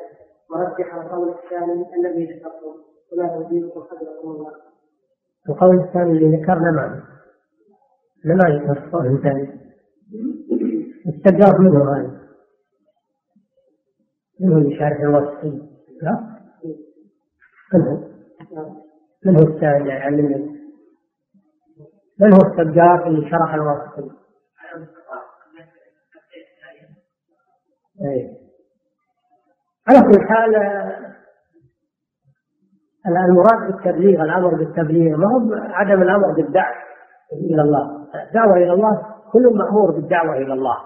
[0.50, 2.74] ورجح القول الثاني الذي ذكرته
[3.12, 4.52] ولا تزيدكم حفظكم الله.
[5.48, 7.02] القول الثاني اللي ذكرنا معه
[8.24, 9.60] ما يذكر القول الثاني
[11.08, 12.15] استجاب منه هذا
[14.40, 15.62] منه اللي شارح الوصفي
[16.02, 16.36] لا؟
[17.74, 17.98] من هو؟
[19.26, 20.56] من هو الثاني يعلمنا
[22.20, 24.10] من هو السجاف اللي شرح الوصفي؟
[28.02, 28.36] أي
[29.88, 30.56] على كل حال
[33.06, 36.76] المراد بالتبليغ الأمر بالتبليغ ما هو عدم الأمر بالدعوة
[37.32, 38.06] إلى الله.
[38.26, 40.76] الدعوة إلى الله كل مأمور بالدعوة إلى الله.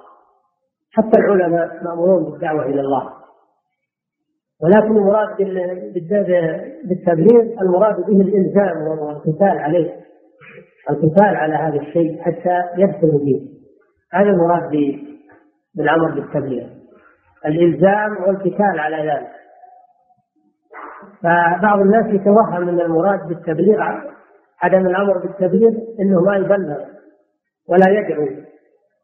[0.92, 3.19] حتى العلماء مأمورون بالدعوة إلى الله.
[4.62, 5.36] ولكن المراد
[6.84, 9.96] بالتبليغ المراد به الإلزام والقتال عليه.
[10.90, 13.40] القتال على هذا الشيء حتى يدخل فيه.
[14.12, 14.70] هذا المراد
[15.74, 16.66] بالأمر بالتبليغ.
[17.46, 19.30] الإلزام والقتال على ذلك.
[21.22, 23.80] فبعض الناس يتوهم أن المراد بالتبليغ
[24.62, 26.84] عدم الأمر بالتبليغ إنه ما يبلغ
[27.68, 28.26] ولا يدعو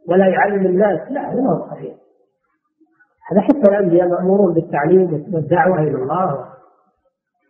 [0.09, 1.11] ولا يعلم الناس.
[1.11, 1.95] لا هذا ما هو صحيح.
[3.33, 6.49] هذا حتى الانبياء مأمورون بالتعليم والدعوة إلى الله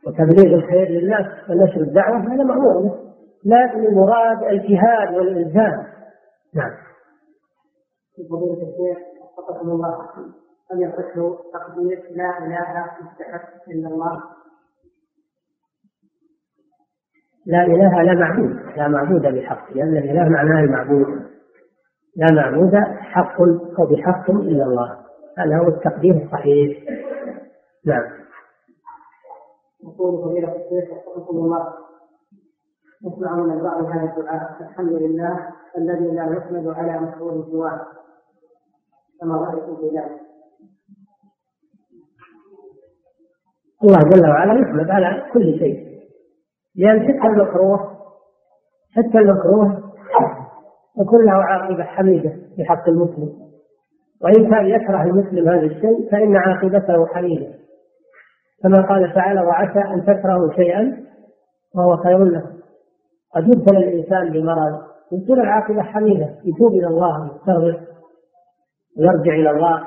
[0.06, 2.98] وتبليغ الخير للناس ونشر الدعوة هذا مأمور.
[3.44, 5.86] لكن المراد الجهاد والإلزام.
[6.54, 6.70] نعم.
[8.30, 8.98] فضيلة الشيخ
[9.38, 10.08] وفقكم الله
[10.72, 11.14] أن يصح
[11.52, 14.22] تقدير لا إله مستحق إلا الله؟
[17.46, 18.56] لا إله لا معبود.
[18.76, 19.72] لا معبود بحق.
[19.72, 21.06] لأن الإله معناه المعبود.
[22.16, 23.40] لا معبود حق
[23.78, 25.05] أو بحق إلا الله.
[25.38, 26.78] هذا هو التقدير الصحيح.
[27.86, 28.04] نعم.
[29.84, 31.74] يقول فضيلة الشيخ وفقكم الله
[33.04, 37.86] نسمع من البعض هذا الدعاء الحمد لله الذي لا يحمد على مشهور سواه.
[39.20, 40.20] كما رأيتم في ذلك؟
[43.84, 45.86] الله جل وعلا يحمد على كل شيء.
[46.76, 47.96] لأن حتى المكروه
[48.96, 49.92] حتى المكروه
[51.00, 53.45] يكون له عاقبة حميدة في حق المسلم.
[54.22, 57.46] وإن كان يكره المسلم هذا الشيء فإن عاقبته حميدة
[58.62, 61.06] كما قال تعالى وعسى أن تكرهوا شيئا
[61.74, 62.56] وهو خير لكم.
[63.34, 64.80] قد يبتلى الإنسان بمرض
[65.12, 67.80] يصير العاقبة حميدة يتوب إلى الله ويستغفر
[68.98, 69.86] ويرجع إلى الله.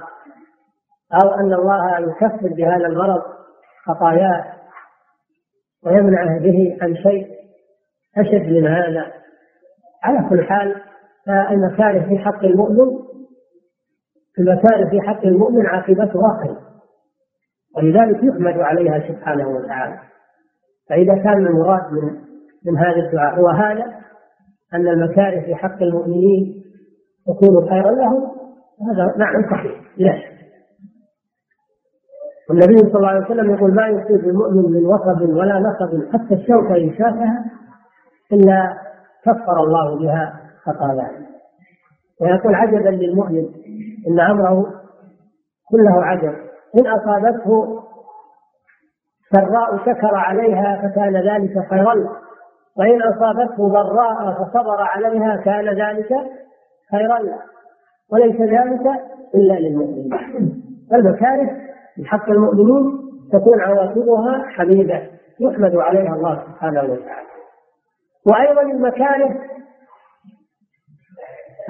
[1.14, 3.22] أو أن الله يكفر بهذا المرض
[3.86, 4.46] خطاياه
[5.86, 7.28] ويمنعه به عن شيء
[8.18, 9.06] أشد من هذا.
[10.04, 10.76] على كل حال
[11.26, 13.09] فالمكاره في حق المؤمن
[14.40, 16.56] المكاره في حق المؤمن عاقبتها خير
[17.78, 20.00] ولذلك يحمد عليها سبحانه وتعالى.
[20.90, 22.16] فإذا كان المراد من
[22.66, 23.86] من هذا الدعاء هو هذا
[24.74, 26.64] أن المكاره في حق المؤمنين
[27.28, 28.32] تكون خيرا لهم.
[28.92, 29.82] هذا نعم صحيح.
[29.98, 30.14] لا.
[32.50, 36.76] والنبي صلى الله عليه وسلم يقول ما يصيب المؤمن من وصب ولا نصب حتى الشوكة
[36.76, 37.46] إن شافها
[38.34, 38.78] إلا
[39.26, 41.12] كفر الله بها خطاياه.
[42.22, 43.46] ويقول عجبا للمؤمن
[44.08, 44.66] إن أمره
[45.72, 46.34] كله عجب.
[46.80, 47.80] إن أصابته
[49.32, 52.10] سراء شكر عليها فكان ذلك خيرا له
[52.78, 56.10] وإن أصابته ضراء فصبر عليها كان ذلك
[56.92, 57.20] خيرا.
[58.12, 58.86] وليس ذلك
[59.36, 60.10] إلا للمؤمنين
[60.94, 61.50] المكاره
[61.96, 63.00] في حق المؤمنين
[63.34, 65.02] تكون عواقبها حميدة
[65.40, 67.30] يحمد عليها الله سبحانه وتعالى.
[68.28, 69.36] وأيضا المكاره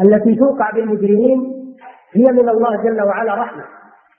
[0.04, 1.60] التي توقع بالمجرمين
[2.14, 3.64] هي من الله جل وعلا رحمة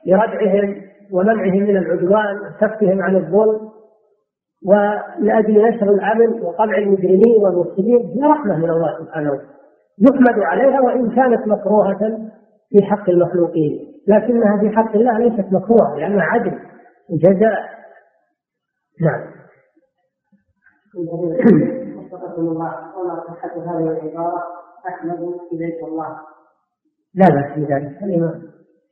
[0.07, 0.83] لردعهم
[1.13, 3.71] ومنعهم من العدوان وكفهم عن الظلم
[4.67, 9.51] ولأجل نشر العمل وقمع المجرمين والمفسدين هي رحمة من الله سبحانه وتعالى.
[9.99, 12.31] يحمد عليها وإن كانت مكروهة
[12.69, 13.93] في حق المخلوقين.
[14.09, 16.59] لكنها في حق الله ليست مكروهة لأنها عدل
[17.11, 17.61] وجزاء.
[19.01, 19.21] نعم.
[24.15, 24.60] الله.
[24.89, 25.19] أحمد
[25.53, 26.17] إليك الله.
[27.15, 28.01] لا بأس بذلك.
[28.01, 28.43] كلمة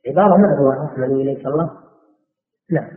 [0.07, 1.71] عبارة معروفة أحمد إليك الله.
[2.71, 2.89] نعم.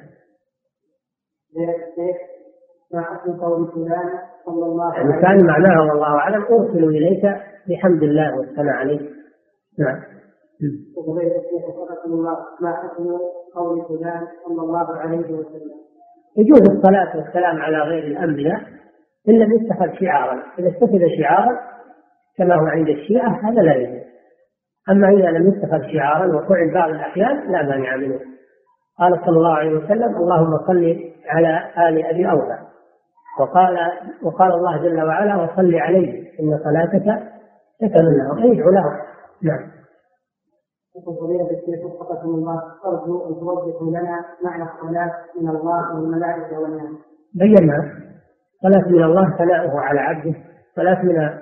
[2.94, 5.20] ما حكم قول فلان صلى الله عليه وسلم.
[5.22, 6.42] كان معناها والله أعلم.
[6.42, 7.24] أرسل إليك
[7.68, 9.10] بحمد الله والثناء عليه.
[9.78, 10.02] نعم.
[10.96, 13.18] وفضيلة الشيخ وفقكم الله ما حكم
[13.54, 15.82] قول فلان صلى الله عليه وسلم.
[16.36, 18.60] يجوز الصلاة والسلام على غير الأنبياء
[19.28, 20.42] إن لم يتخذ شعارا.
[20.58, 21.71] إذا اتخذ شعارا
[22.38, 24.02] كما هو عند الشيعة هذا لا يجوز.
[24.90, 28.20] أما إذا لم يتخذ شعارا وفعل بعض الأحيان لا مانع منه.
[28.98, 32.58] قال صلى الله عليه وسلم اللهم صل على آل أبي أوفى.
[33.40, 33.78] وقال
[34.22, 37.22] وقال الله جل وعلا وصل عليه إن صلاتك
[37.80, 38.42] سكن لهم.
[38.42, 38.84] أي له
[39.42, 39.70] نعم.
[40.96, 46.90] يقول فضيلة الشيخ وفقكم الله أرجو أن توضحوا لنا معنى الصلاة من الله والملائكة والناس.
[47.34, 48.02] بينا.
[48.62, 50.34] صلاة من الله ثناؤه على عبده
[50.76, 51.38] صلاة من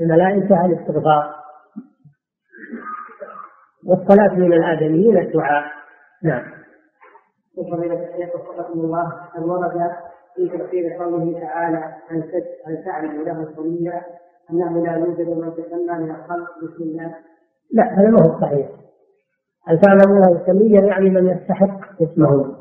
[0.00, 1.34] الملائكة الاستغفار
[3.86, 5.64] والصلاة من الآدميين الدعاء
[6.22, 6.42] نعم.
[7.56, 9.92] فضيلة الشيخ وفقكم الله هل ورد
[10.36, 11.94] في تفسير قوله تعالى
[12.66, 14.02] هل تعلم له سميا
[14.50, 17.14] أنه لا يوجد من تسمى من الخلق بسم الله؟
[17.72, 18.68] لا هذا ما هو صحيح.
[19.66, 22.56] هل تعلم له سميا يعني من يستحق اسمه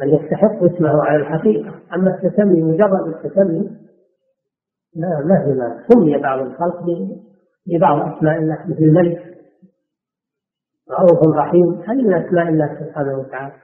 [0.00, 3.83] من يستحق اسمه على الحقيقة أما التسمي مجرد التسمي
[4.96, 6.82] لا ما في ما سمي بعض الخلق
[7.66, 9.22] ببعض أسماء الله مثل الملك.
[10.90, 13.54] رؤوف رحيم هذه من أسماء الله سبحانه وتعالى.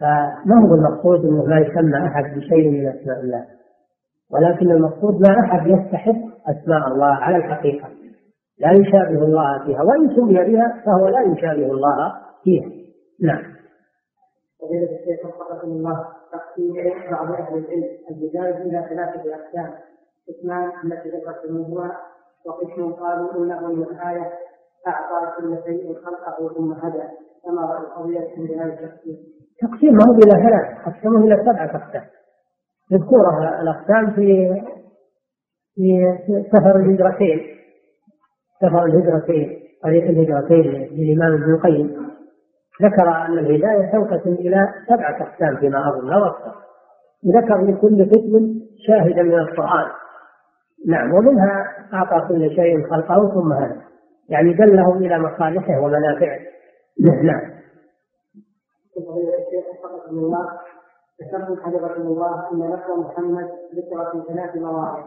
[0.00, 3.46] فما هو المقصود أنه لا يسمى أحد بشيء من أسماء الله؟
[4.30, 7.88] ولكن المقصود ما أحد يستحق أسماء الله على الحقيقة.
[8.58, 12.12] لا يشابه الله فيها وإن سمي بها فهو لا يشابه الله
[12.44, 12.70] فيها.
[13.22, 13.42] نعم.
[14.60, 16.74] فضيلة الشيخ وفقكم الله تقسيم
[17.10, 19.74] بعض أهل العلم البدايه إلى ثلاثة اقسام
[20.28, 21.96] قسمان التي ذكرتموها
[22.46, 24.32] وقسم قالوا إنه من الآية
[24.86, 27.02] أعطى كل شيء خلقه ثم هدى.
[27.44, 29.16] كما راى القضية في هذا التقسيم
[29.62, 32.04] تقسيمه إلى ثلاث قسمه إلى سبعة أقسام.
[32.92, 34.60] يذكرها الأقسام في
[35.74, 37.40] في سفر الهجرتين.
[38.60, 42.08] سفر الهجرتين طريق الهجرتين للإمام ابن القيم.
[42.82, 46.54] ذكر أن الهداية تنقسم إلى سبعة أقسام فيما أو أكثر
[47.26, 49.90] ذكر لكل قسم شاهدا من القرآن.
[50.86, 53.82] نعم ومنها أعطى كل شيء خلقه ثم هذا
[54.28, 56.38] يعني دلهم إلى مصالحه ومنافعه.
[57.22, 57.58] نعم.
[61.22, 65.04] ذكرتم حفظكم الله ان لفظ محمد ذكر في ثلاث مواضع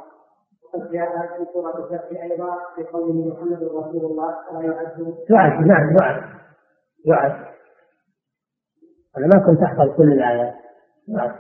[0.64, 5.96] وقد جاء في سوره الفتح أيضا في قوله محمد رسول الله فلا يعد يعد نعم
[6.02, 6.24] يعد
[7.06, 7.46] يعد
[9.18, 10.54] أنا ما كنت أحفظ كل الآيات.
[11.08, 11.32] يعد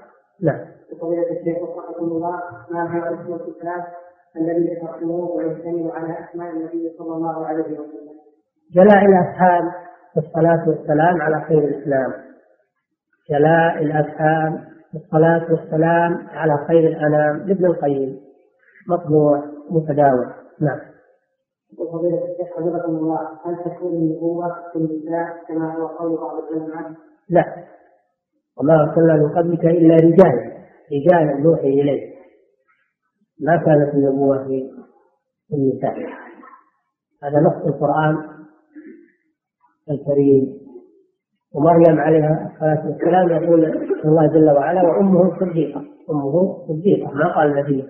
[0.41, 0.65] نعم.
[1.01, 2.41] فضيلة الشيخ وفقكم الله
[2.71, 3.83] ما هو اسم الكتاب
[4.37, 8.11] الذي ذكرتموه ويشتمل على أسماء النبي صلى الله عليه وسلم.
[8.73, 9.71] جلاء الافهام
[10.15, 12.13] والصلاة والسلام على خير الإسلام.
[13.29, 18.19] جلاء الأفهام والصلاة والسلام على خير الأنام لابن القيم.
[18.89, 20.33] مطبوع متداول.
[20.61, 20.79] نعم.
[21.79, 26.91] وفضيلة الشيخ حفظكم الله هل تكون النبوة في النساء كما هو قول بعض العلماء؟
[27.29, 27.45] لا.
[28.59, 30.51] وما أرسلنا من قبلك إلا رجالا
[30.91, 32.20] رجالا نوحي إليه.
[33.41, 34.69] ما كانت النبوة في
[35.53, 35.95] النساء
[37.23, 38.17] هذا نص القرآن
[39.89, 40.61] الكريم.
[41.55, 43.65] ومريم عليها الصلاة والسلام يقول
[44.05, 45.81] الله جل وعلا وأمه صديقة.
[46.09, 47.87] أمه صديقة ما قال نبي.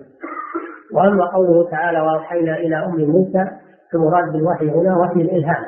[0.94, 3.50] وأما قوله تعالى وأوحينا إلى أم موسى
[3.94, 5.64] المراد بالوحي هنا وحي الإلهام.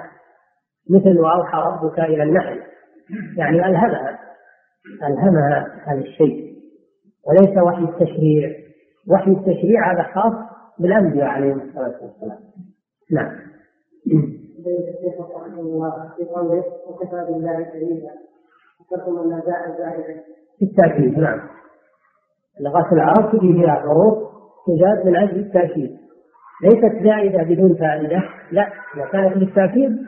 [0.90, 2.60] مثل وأوحى ربك إلى النحل.
[3.36, 4.18] يعني ألهمها.
[5.02, 6.54] ألهمها هذا الشيء.
[7.26, 8.63] وليس وحي التشريع.
[9.10, 10.32] وحي التشريع هذا خاص
[10.78, 12.38] بالأنبياء عليهم الصلاة والسلام.
[13.12, 13.36] نعم.
[16.16, 18.10] في قوله وكفى بالله شهيدا
[18.80, 20.22] ذكرتم ان جاء زائدا
[21.20, 21.40] نعم.
[22.60, 24.18] لغات العرب تجي فيها حروف
[24.66, 25.98] تجاد من أجل التأكيد.
[26.62, 28.22] ليست زائدة بدون فائدة.
[28.52, 29.98] لا إذا كانت بالتأكيد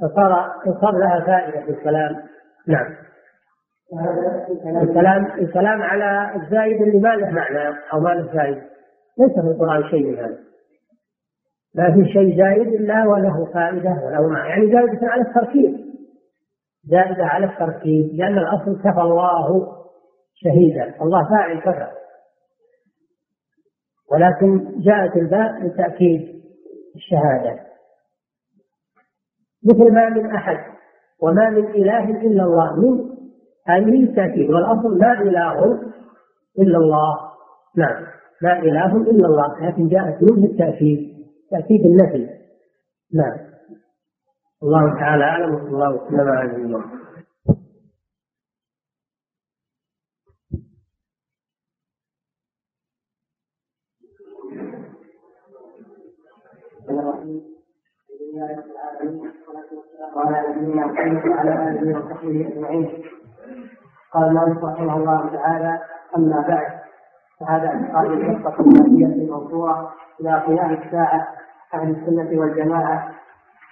[0.00, 2.16] فصار صار لها فائدة في الكلام.
[2.66, 3.07] نعم.
[4.82, 8.62] الكلام الكلام على الزايد اللي ما له معنى أو ما له فائده
[9.18, 10.38] ليس في القرآن شيء من هذا.
[11.74, 14.48] ما في شيء زائد إلا وله فائدة وله معنى.
[14.48, 15.78] يعني زائدة على التركيب.
[16.84, 18.10] زائدة على التركيب.
[18.14, 19.66] لأن الأصل كفى الله
[20.34, 21.02] شهيدا.
[21.02, 21.88] الله فاعل كفى.
[24.12, 26.42] ولكن جاءت الباء لتأكيد
[26.96, 27.60] الشهادة.
[29.64, 30.58] مثل ما من أحد
[31.22, 32.76] وما من إله إلا الله.
[32.76, 33.17] من
[33.68, 34.50] هذه التأكيد.
[34.50, 35.80] والأصل لا إله
[36.58, 37.16] إلا الله.
[37.76, 38.04] نعم.
[38.42, 39.68] لا إله إلا الله.
[39.68, 41.26] لكن جاءت منه التأكيد.
[41.50, 42.28] تأتي بالنفي
[43.14, 43.38] نعم.
[44.62, 45.54] الله تعالى أعلم.
[45.54, 45.94] وصلى الله.
[45.94, 46.98] وسلم على نبينا
[60.16, 63.17] وعلى نبينا محمد وعلى آله وصحبه أجمعين.
[64.14, 65.80] قال المؤلف رحمه الله تعالى
[66.16, 66.78] أما بعد
[67.40, 71.28] فهذا اعتقاد الحقه النافيه الموضوعه إلى قيام الساعة
[71.74, 73.14] أهل السنة والجماعة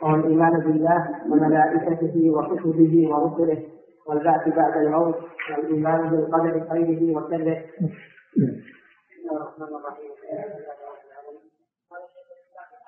[0.03, 3.69] وهو الإيمان بالله وملائكته وكتبه ورسله
[4.07, 5.17] والبعث بعد الموت
[5.51, 7.65] والإيمان بالقدر خيره وشره.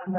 [0.09, 0.19] أما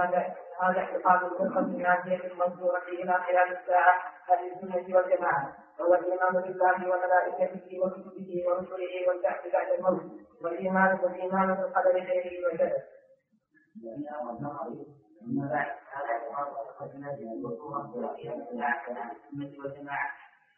[0.62, 3.96] هذا اعتقاد الفرقة الناجية المنصورة إلى قيام الساعة
[4.30, 5.54] أهل السنة والجماعة.
[5.80, 10.02] وهو الإيمان بالله وملائكته وكتبه ورسله والبعث بعد الموت
[10.44, 12.84] والإيمان والإيمان بالقدر خيره وشره.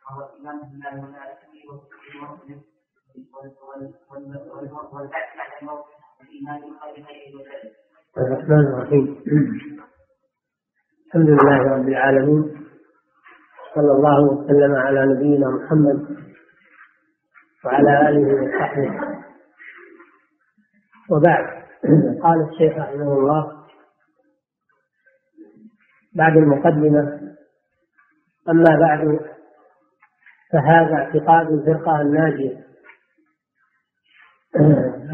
[0.09, 2.13] وهو الإيمان بالله وملائكته وكتبه
[3.33, 5.85] ورسله والبعث بعد الموت
[6.19, 7.71] والإيمان بالقدر خيره وشره.
[8.17, 9.05] الرحمن الرحيم
[11.07, 12.60] الحمد لله رب العالمين
[13.75, 16.17] صلى الله وسلم على نبينا محمد
[17.65, 19.21] وعلى آله وصحبه.
[21.11, 21.45] وبعد
[22.23, 23.65] قال الشيخ رحمه الله
[26.15, 27.21] بعد المقدمة
[28.49, 29.19] أما بعد
[30.51, 32.65] فهذا اعتقاد الفرقة الناجية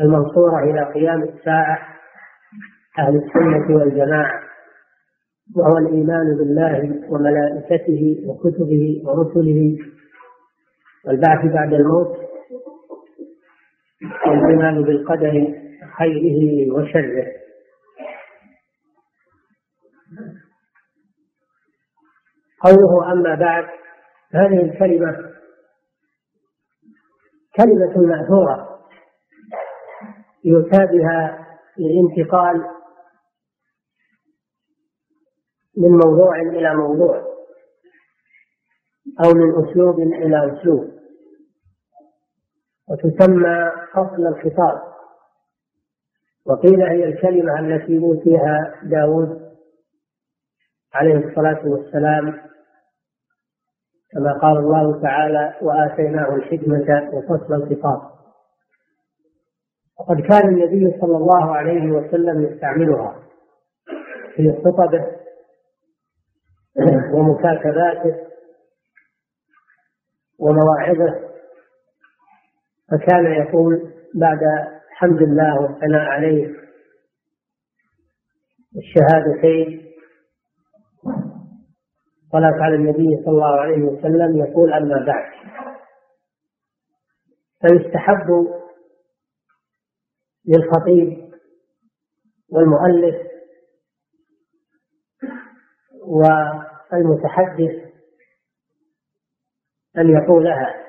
[0.02, 1.80] المنصورة إلى قيام الساعة
[3.00, 4.47] أهل السنة والجماعة.
[5.56, 9.78] وهو الإيمان بالله وملائكته وكتبه ورسله
[11.06, 12.18] والبعث بعد الموت
[14.28, 15.54] والإيمان بالقدر
[15.98, 17.28] خيره وشره.
[22.64, 23.66] قوله أما بعد
[24.34, 25.18] هذه الكلمة
[27.58, 28.80] كلمة مأثورة
[30.46, 31.48] يؤتى بها
[31.78, 32.66] للانتقال
[35.78, 37.18] من موضوع إلى موضوع
[39.26, 40.98] أو من أسلوب إلى أسلوب.
[42.90, 44.82] وتسمى فصل الخطاب
[46.46, 49.48] وقيل هي الكلمة التي أوتيها داود
[50.94, 52.42] عليه الصلاة والسلام
[54.12, 58.02] كما قال الله تعالى وآتيناه الحكمة وفصل الخطاب
[60.00, 63.16] وقد كان النبي صلى الله عليه وسلم يستعملها
[64.36, 65.06] في خطبه
[67.14, 68.28] ومكاتباته
[70.40, 71.28] ومواعظه
[72.92, 74.40] فكان يقول بعد
[74.90, 76.56] حمد الله والثناء عليه
[78.78, 79.88] الشهادتين
[82.32, 85.34] صلاة على النبي صلى الله عليه وسلم يقول أما بعد.
[87.62, 88.48] فيستحب
[90.48, 91.32] للخطيب
[92.50, 93.16] والمؤلف
[96.94, 97.94] والمتحدث
[99.98, 100.88] أن يقولها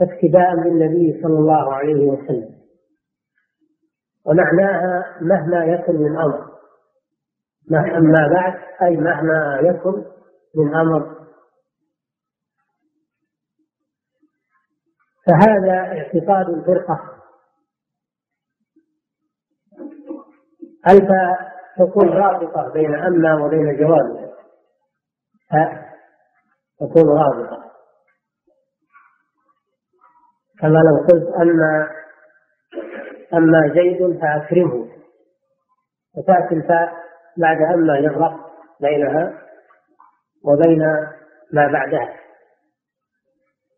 [0.00, 2.60] اقتداء بالنبي صلى الله عليه وسلم.
[4.26, 6.50] ومعناها مهما يكن من أمر.
[7.72, 10.04] أما بعد أي مهما يكن
[10.54, 11.20] من أمر.
[15.26, 17.22] فهذا اعتقاد الفرقة.
[20.88, 21.10] ألف
[21.80, 24.30] تكون رابطة بين أما وبين جوابها
[25.52, 25.92] ها
[26.80, 27.70] تكون رابطة.
[30.60, 31.90] كما لو قلت أما
[33.34, 34.88] أما زيد فأكرمه.
[36.16, 36.92] فتأتي الفاء
[37.36, 38.50] بعد أما يغرق
[38.80, 39.42] بينها
[40.44, 40.82] وبين
[41.52, 42.16] ما بعدها.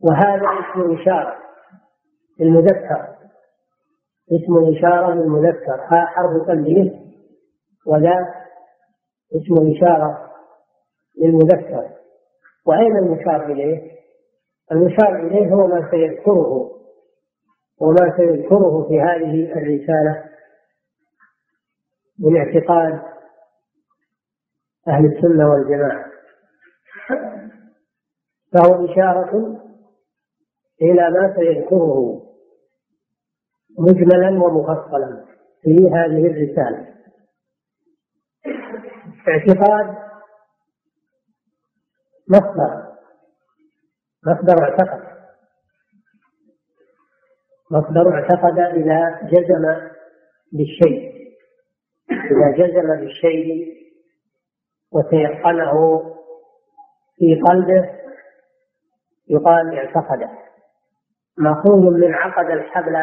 [0.00, 1.38] وهذا اسم إشارة
[2.40, 3.16] للمذكر.
[4.32, 5.80] اسم إشارة للمذكر.
[5.90, 7.11] ها حرف تنبيه
[7.86, 8.34] وذا
[9.36, 10.30] اسم إشارة
[11.18, 11.88] للمذكر.
[12.66, 13.92] وأين المشار إليه؟
[14.72, 16.70] المشار إليه هو ما سيذكره
[17.80, 20.24] وما سيذكره في هذه الرسالة
[22.18, 23.00] من اعتقاد
[24.88, 26.04] أهل السنة والجماعة.
[28.52, 29.60] فهو إشارة
[30.82, 32.22] إلى ما سيذكره
[33.78, 35.24] مجملا ومفصلا
[35.62, 36.92] في هذه الرسالة.
[39.28, 39.96] اعتقاد
[42.28, 42.92] مصدر
[44.26, 45.12] مصدر اعتقد
[47.70, 49.90] مصدر اعتقد إذا جزم
[50.52, 51.12] بالشيء
[52.10, 53.82] إذا جزم بالشيء
[54.92, 56.02] وتيقنه
[57.16, 58.02] في قلبه
[59.28, 60.30] يقال اعتقده.
[61.38, 62.96] مأخوذ من عقد الحبل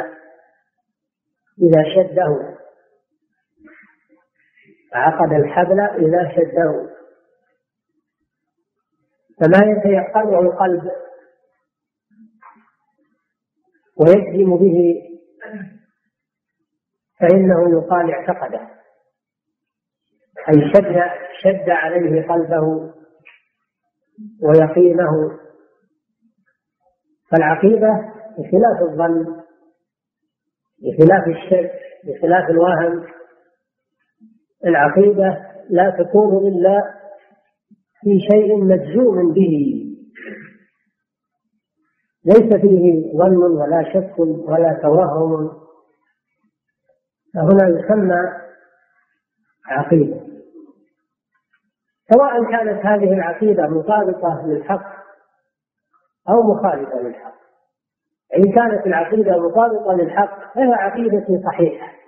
[1.61, 2.58] إذا شده
[4.93, 6.89] عقد الحبل إذا شده.
[9.39, 10.91] فما يتيقنه القلب
[13.97, 14.95] ويجزم به
[17.19, 18.69] فإنه يقال اعتقده.
[20.49, 20.95] أي شد
[21.43, 22.93] شد عليه قلبه
[24.43, 25.39] ويقينه.
[27.31, 29.43] فالعقيدة بخلاف الظن
[30.81, 31.71] بخلاف الشك
[32.03, 33.18] بخلاف الوهم
[34.65, 36.99] العقيدة لا تكون إلا
[38.01, 39.85] في شيء مجزوم به.
[42.25, 45.51] ليس فيه ظن ولا شك ولا توهم.
[47.33, 48.15] فهنا يسمى
[49.67, 50.19] عقيدة.
[52.13, 54.99] سواء كانت هذه العقيدة مطابقة للحق
[56.29, 57.39] أو مخالفة للحق.
[58.37, 61.99] إن كانت العقيدة مطابقة للحق فهي عقيدة صحيحة.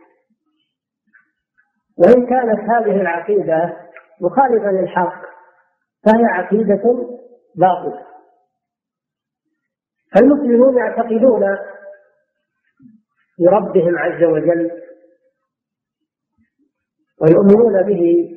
[1.97, 3.77] وإن كانت هذه العقيدة
[4.21, 5.21] مخالفة للحق
[6.05, 6.83] فهي عقيدة
[7.55, 8.05] باطلة.
[10.17, 11.57] المسلمون يعتقدون
[13.35, 14.71] في ربهم عز وجل
[17.21, 18.31] ويؤمنون به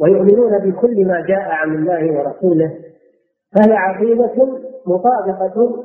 [0.00, 2.78] ويؤمنون بكل ما جاء عن الله ورسوله
[3.54, 4.34] فهي عقيدة
[4.86, 5.84] مطابقة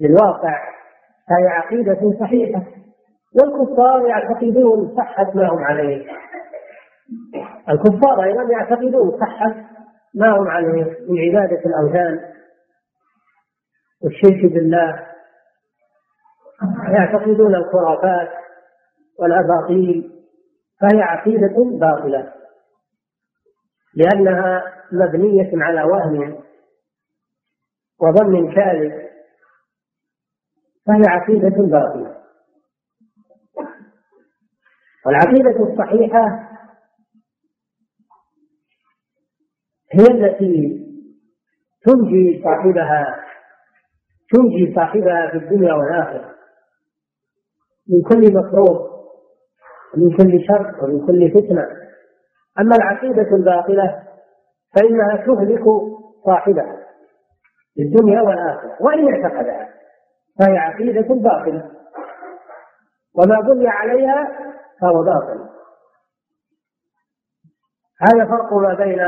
[0.00, 0.76] للواقع
[1.28, 2.62] فهي عقيدة صحيحة.
[3.36, 6.06] والكفار يعتقدون صحة ما هم عليه.
[7.68, 9.54] الكفار أيضا يعتقدون صحة
[10.14, 12.20] ما هم عليه من عبادة الأوثان
[14.04, 15.06] والشرك بالله.
[16.88, 18.28] يعتقدون الخرافات
[19.18, 20.12] والأباطيل
[20.80, 22.32] فهي عقيدة باطلة
[23.94, 26.42] لأنها مبنية على وهم
[28.00, 28.92] وظن كاذب
[30.86, 32.15] فهي عقيدة باطلة.
[35.06, 36.48] والعقيدة الصحيحة
[39.92, 40.86] هي التي
[41.84, 43.24] تنجي صاحبها
[44.32, 46.34] تنجي صاحبها في الدنيا والآخرة.
[47.88, 48.90] من كل مكروه
[49.94, 51.66] ومن كل شر ومن كل فتنة.
[52.60, 54.02] أما العقيدة الباطلة
[54.76, 55.64] فإنها تهلك
[56.26, 56.86] صاحبها
[57.74, 59.68] في الدنيا والآخرة وإن اعتقدها.
[60.38, 61.70] فهي عقيدة باطلة.
[63.14, 64.46] وما بني عليها
[64.80, 65.48] فهو باطل.
[68.00, 69.00] هذا فرق ما بين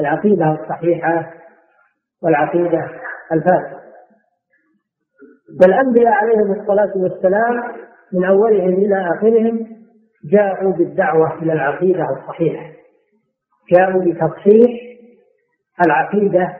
[0.00, 1.32] العقيدة الصحيحة
[2.22, 2.90] والعقيدة
[3.32, 3.80] الفاسدة.
[5.60, 7.72] والأنبياء عليهم الصلاة والسلام
[8.12, 9.76] من أولهم إلى آخرهم
[10.24, 12.72] جاءوا بالدعوة إلى العقيدة الصحيحة.
[13.72, 14.70] جاءوا بتصحيح
[15.86, 16.56] العقيدة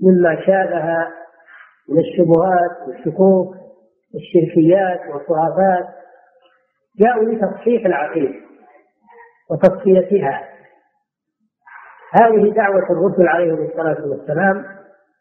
[0.00, 1.10] مما شابها
[1.88, 3.54] من الشبهات والشكوك
[4.14, 5.99] والشركيات والخرافات
[7.00, 8.34] جاءوا لتصحيح العقيدة
[9.50, 10.48] وتصفيتها
[12.12, 14.64] هذه دعوة الرسل عليهم الصلاة والسلام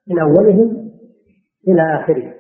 [0.08, 0.92] من أولهم
[1.68, 2.34] إلى آخرهم.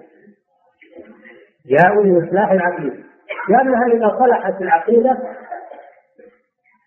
[1.65, 3.03] جاءوا لإصلاح العقيدة.
[3.49, 5.17] لأنها إذا صلحت العقيدة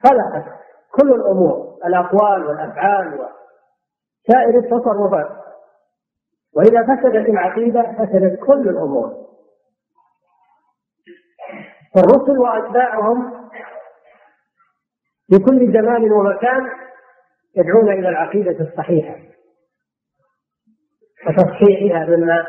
[0.03, 0.45] صلحت
[0.91, 5.29] كل الأمور الأقوال والأفعال وسائر التصرفات.
[6.57, 9.22] وإذا فسدت العقيدة فسدت كل الأمور.
[11.95, 13.49] فالرسل وأتباعهم
[15.31, 16.71] في كل زمان ومكان
[17.57, 19.17] يدعون إلى العقيدة الصحيحة
[21.27, 22.47] وتصحيحها مما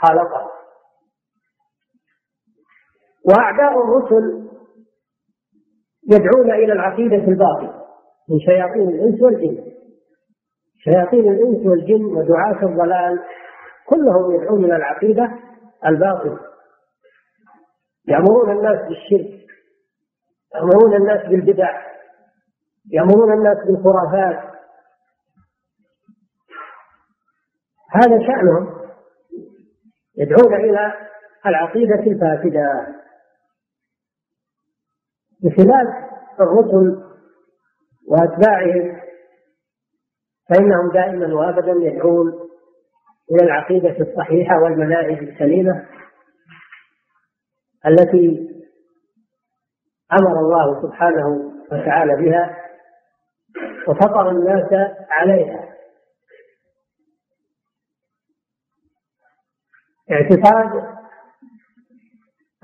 [0.00, 0.50] خالطه.
[3.28, 4.48] وأعداء الرسل
[6.10, 7.84] يدعون إلى العقيدة الباطلة
[8.28, 9.72] من شياطين الإنس والجن.
[10.84, 13.24] شياطين الإنس والجن ودعاة الضلال
[13.86, 15.38] كلهم يدعون إلى العقيدة
[15.86, 16.47] الباطلة.
[18.08, 19.48] يأمرون الناس بالشرك
[20.54, 21.88] يأمرون الناس بالبدع
[22.90, 24.48] يأمرون الناس بالخرافات.
[27.90, 28.78] هذا شأنهم
[30.16, 30.92] يدعون إلى
[31.46, 32.86] العقيدة الفاسدة.
[35.42, 35.86] بخلاف
[36.40, 37.02] الرسل
[38.08, 39.00] وأتباعهم
[40.48, 42.32] فإنهم دائما وأبدا يدعون
[43.30, 45.86] إلى العقيدة الصحيحة والمناهج السليمة.
[47.86, 48.48] التي
[50.12, 51.28] أمر الله سبحانه
[51.72, 52.56] وتعالى بها
[53.88, 54.72] وفطر الناس
[55.10, 55.74] عليها.
[60.10, 60.98] اعتقاد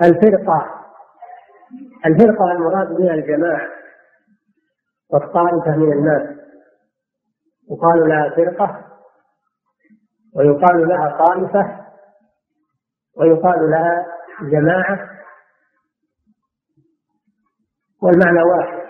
[0.03, 0.85] الفرقة
[2.07, 3.69] الفرقة المراد بها الجماعة
[5.11, 6.39] والطائفة من الناس.
[7.70, 8.85] يقال لها فرقة
[10.35, 11.85] ويقال لها طائفة
[13.16, 14.07] ويقال لها
[14.40, 15.11] جماعة.
[18.02, 18.85] والمعنى واحد.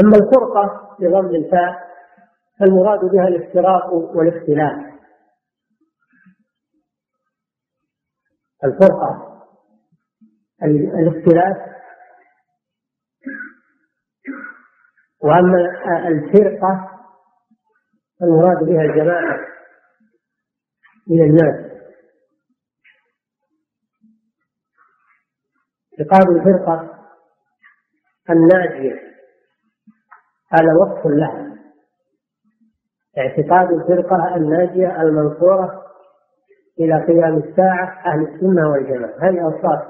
[0.00, 1.94] أما الفرقة بضم الفاء
[2.60, 4.94] فالمراد بها الافتراق والاختلاف.
[8.64, 9.40] الفرقة
[10.62, 11.74] الاختلاف.
[15.22, 15.58] وأما
[16.08, 16.90] الفرقة
[18.22, 19.38] المراد بها الجماعة
[21.08, 21.73] من الناس.
[26.00, 26.90] اعتقاد الفرقة
[28.30, 29.00] الناجية.
[30.52, 31.54] هذا وصف لها.
[33.18, 35.82] اعتقاد الفرقة الناجية المنصورة
[36.80, 39.14] إلى قيام الساعة أهل السنة والجماعة.
[39.20, 39.82] هذه أوصاف.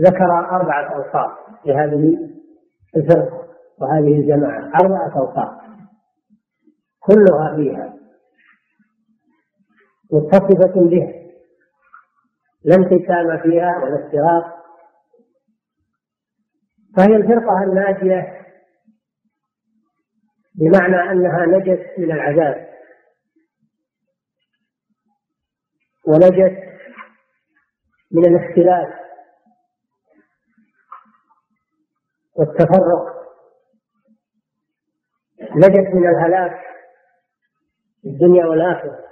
[0.00, 2.30] ذكر أربعة أوصاف لهذه
[2.96, 3.48] الفرقة
[3.78, 4.72] وهذه الجماعة.
[4.82, 5.58] أربعة أوصاف.
[7.00, 7.94] كلها فيها
[10.12, 11.17] متصفة بها.
[12.68, 14.58] لا انقسام فيها ولا افتراق
[16.96, 18.46] فهي الفرقة الناجية
[20.54, 22.68] بمعنى أنها نجت من العذاب.
[26.06, 26.58] ونجت
[28.12, 28.88] من الاختلاف
[32.34, 33.18] والتفرق.
[35.56, 36.60] نجت من الهلاك
[38.02, 39.07] في الدنيا والآخرة.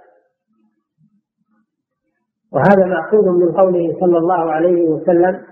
[2.53, 5.43] وهذا مأخوذ من قوله صلى الله عليه وسلم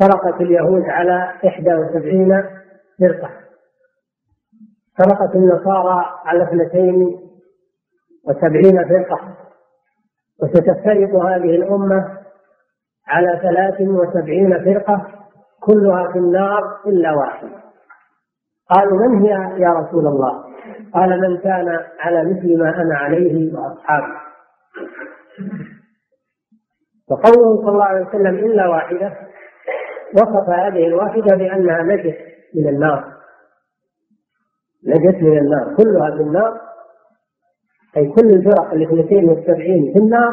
[0.00, 2.44] فرقت اليهود على إحدى وسبعين
[3.00, 3.30] فرقة.
[4.98, 7.18] فرقت النصارى على اثنتين
[8.28, 9.36] وسبعين فرقة.
[10.42, 12.18] وستفترق هذه الأمة
[13.06, 15.06] على ثلاث وسبعين فرقة
[15.60, 17.58] كلها في النار إلا واحدة.
[18.70, 20.44] قالوا من هي يا رسول الله؟
[20.94, 21.68] قال من كان
[22.00, 24.12] على مثل ما أنا عليه وأصحابي
[27.10, 29.18] وقوله صلى الله عليه وسلم إلا واحدة
[30.14, 32.16] وصف هذه الواحدة بأنها نجت
[32.54, 33.12] من النار.
[34.86, 36.60] نجت من النار كلها في النار
[37.96, 40.32] أي كل الفرق الاثنتين والسبعين في النار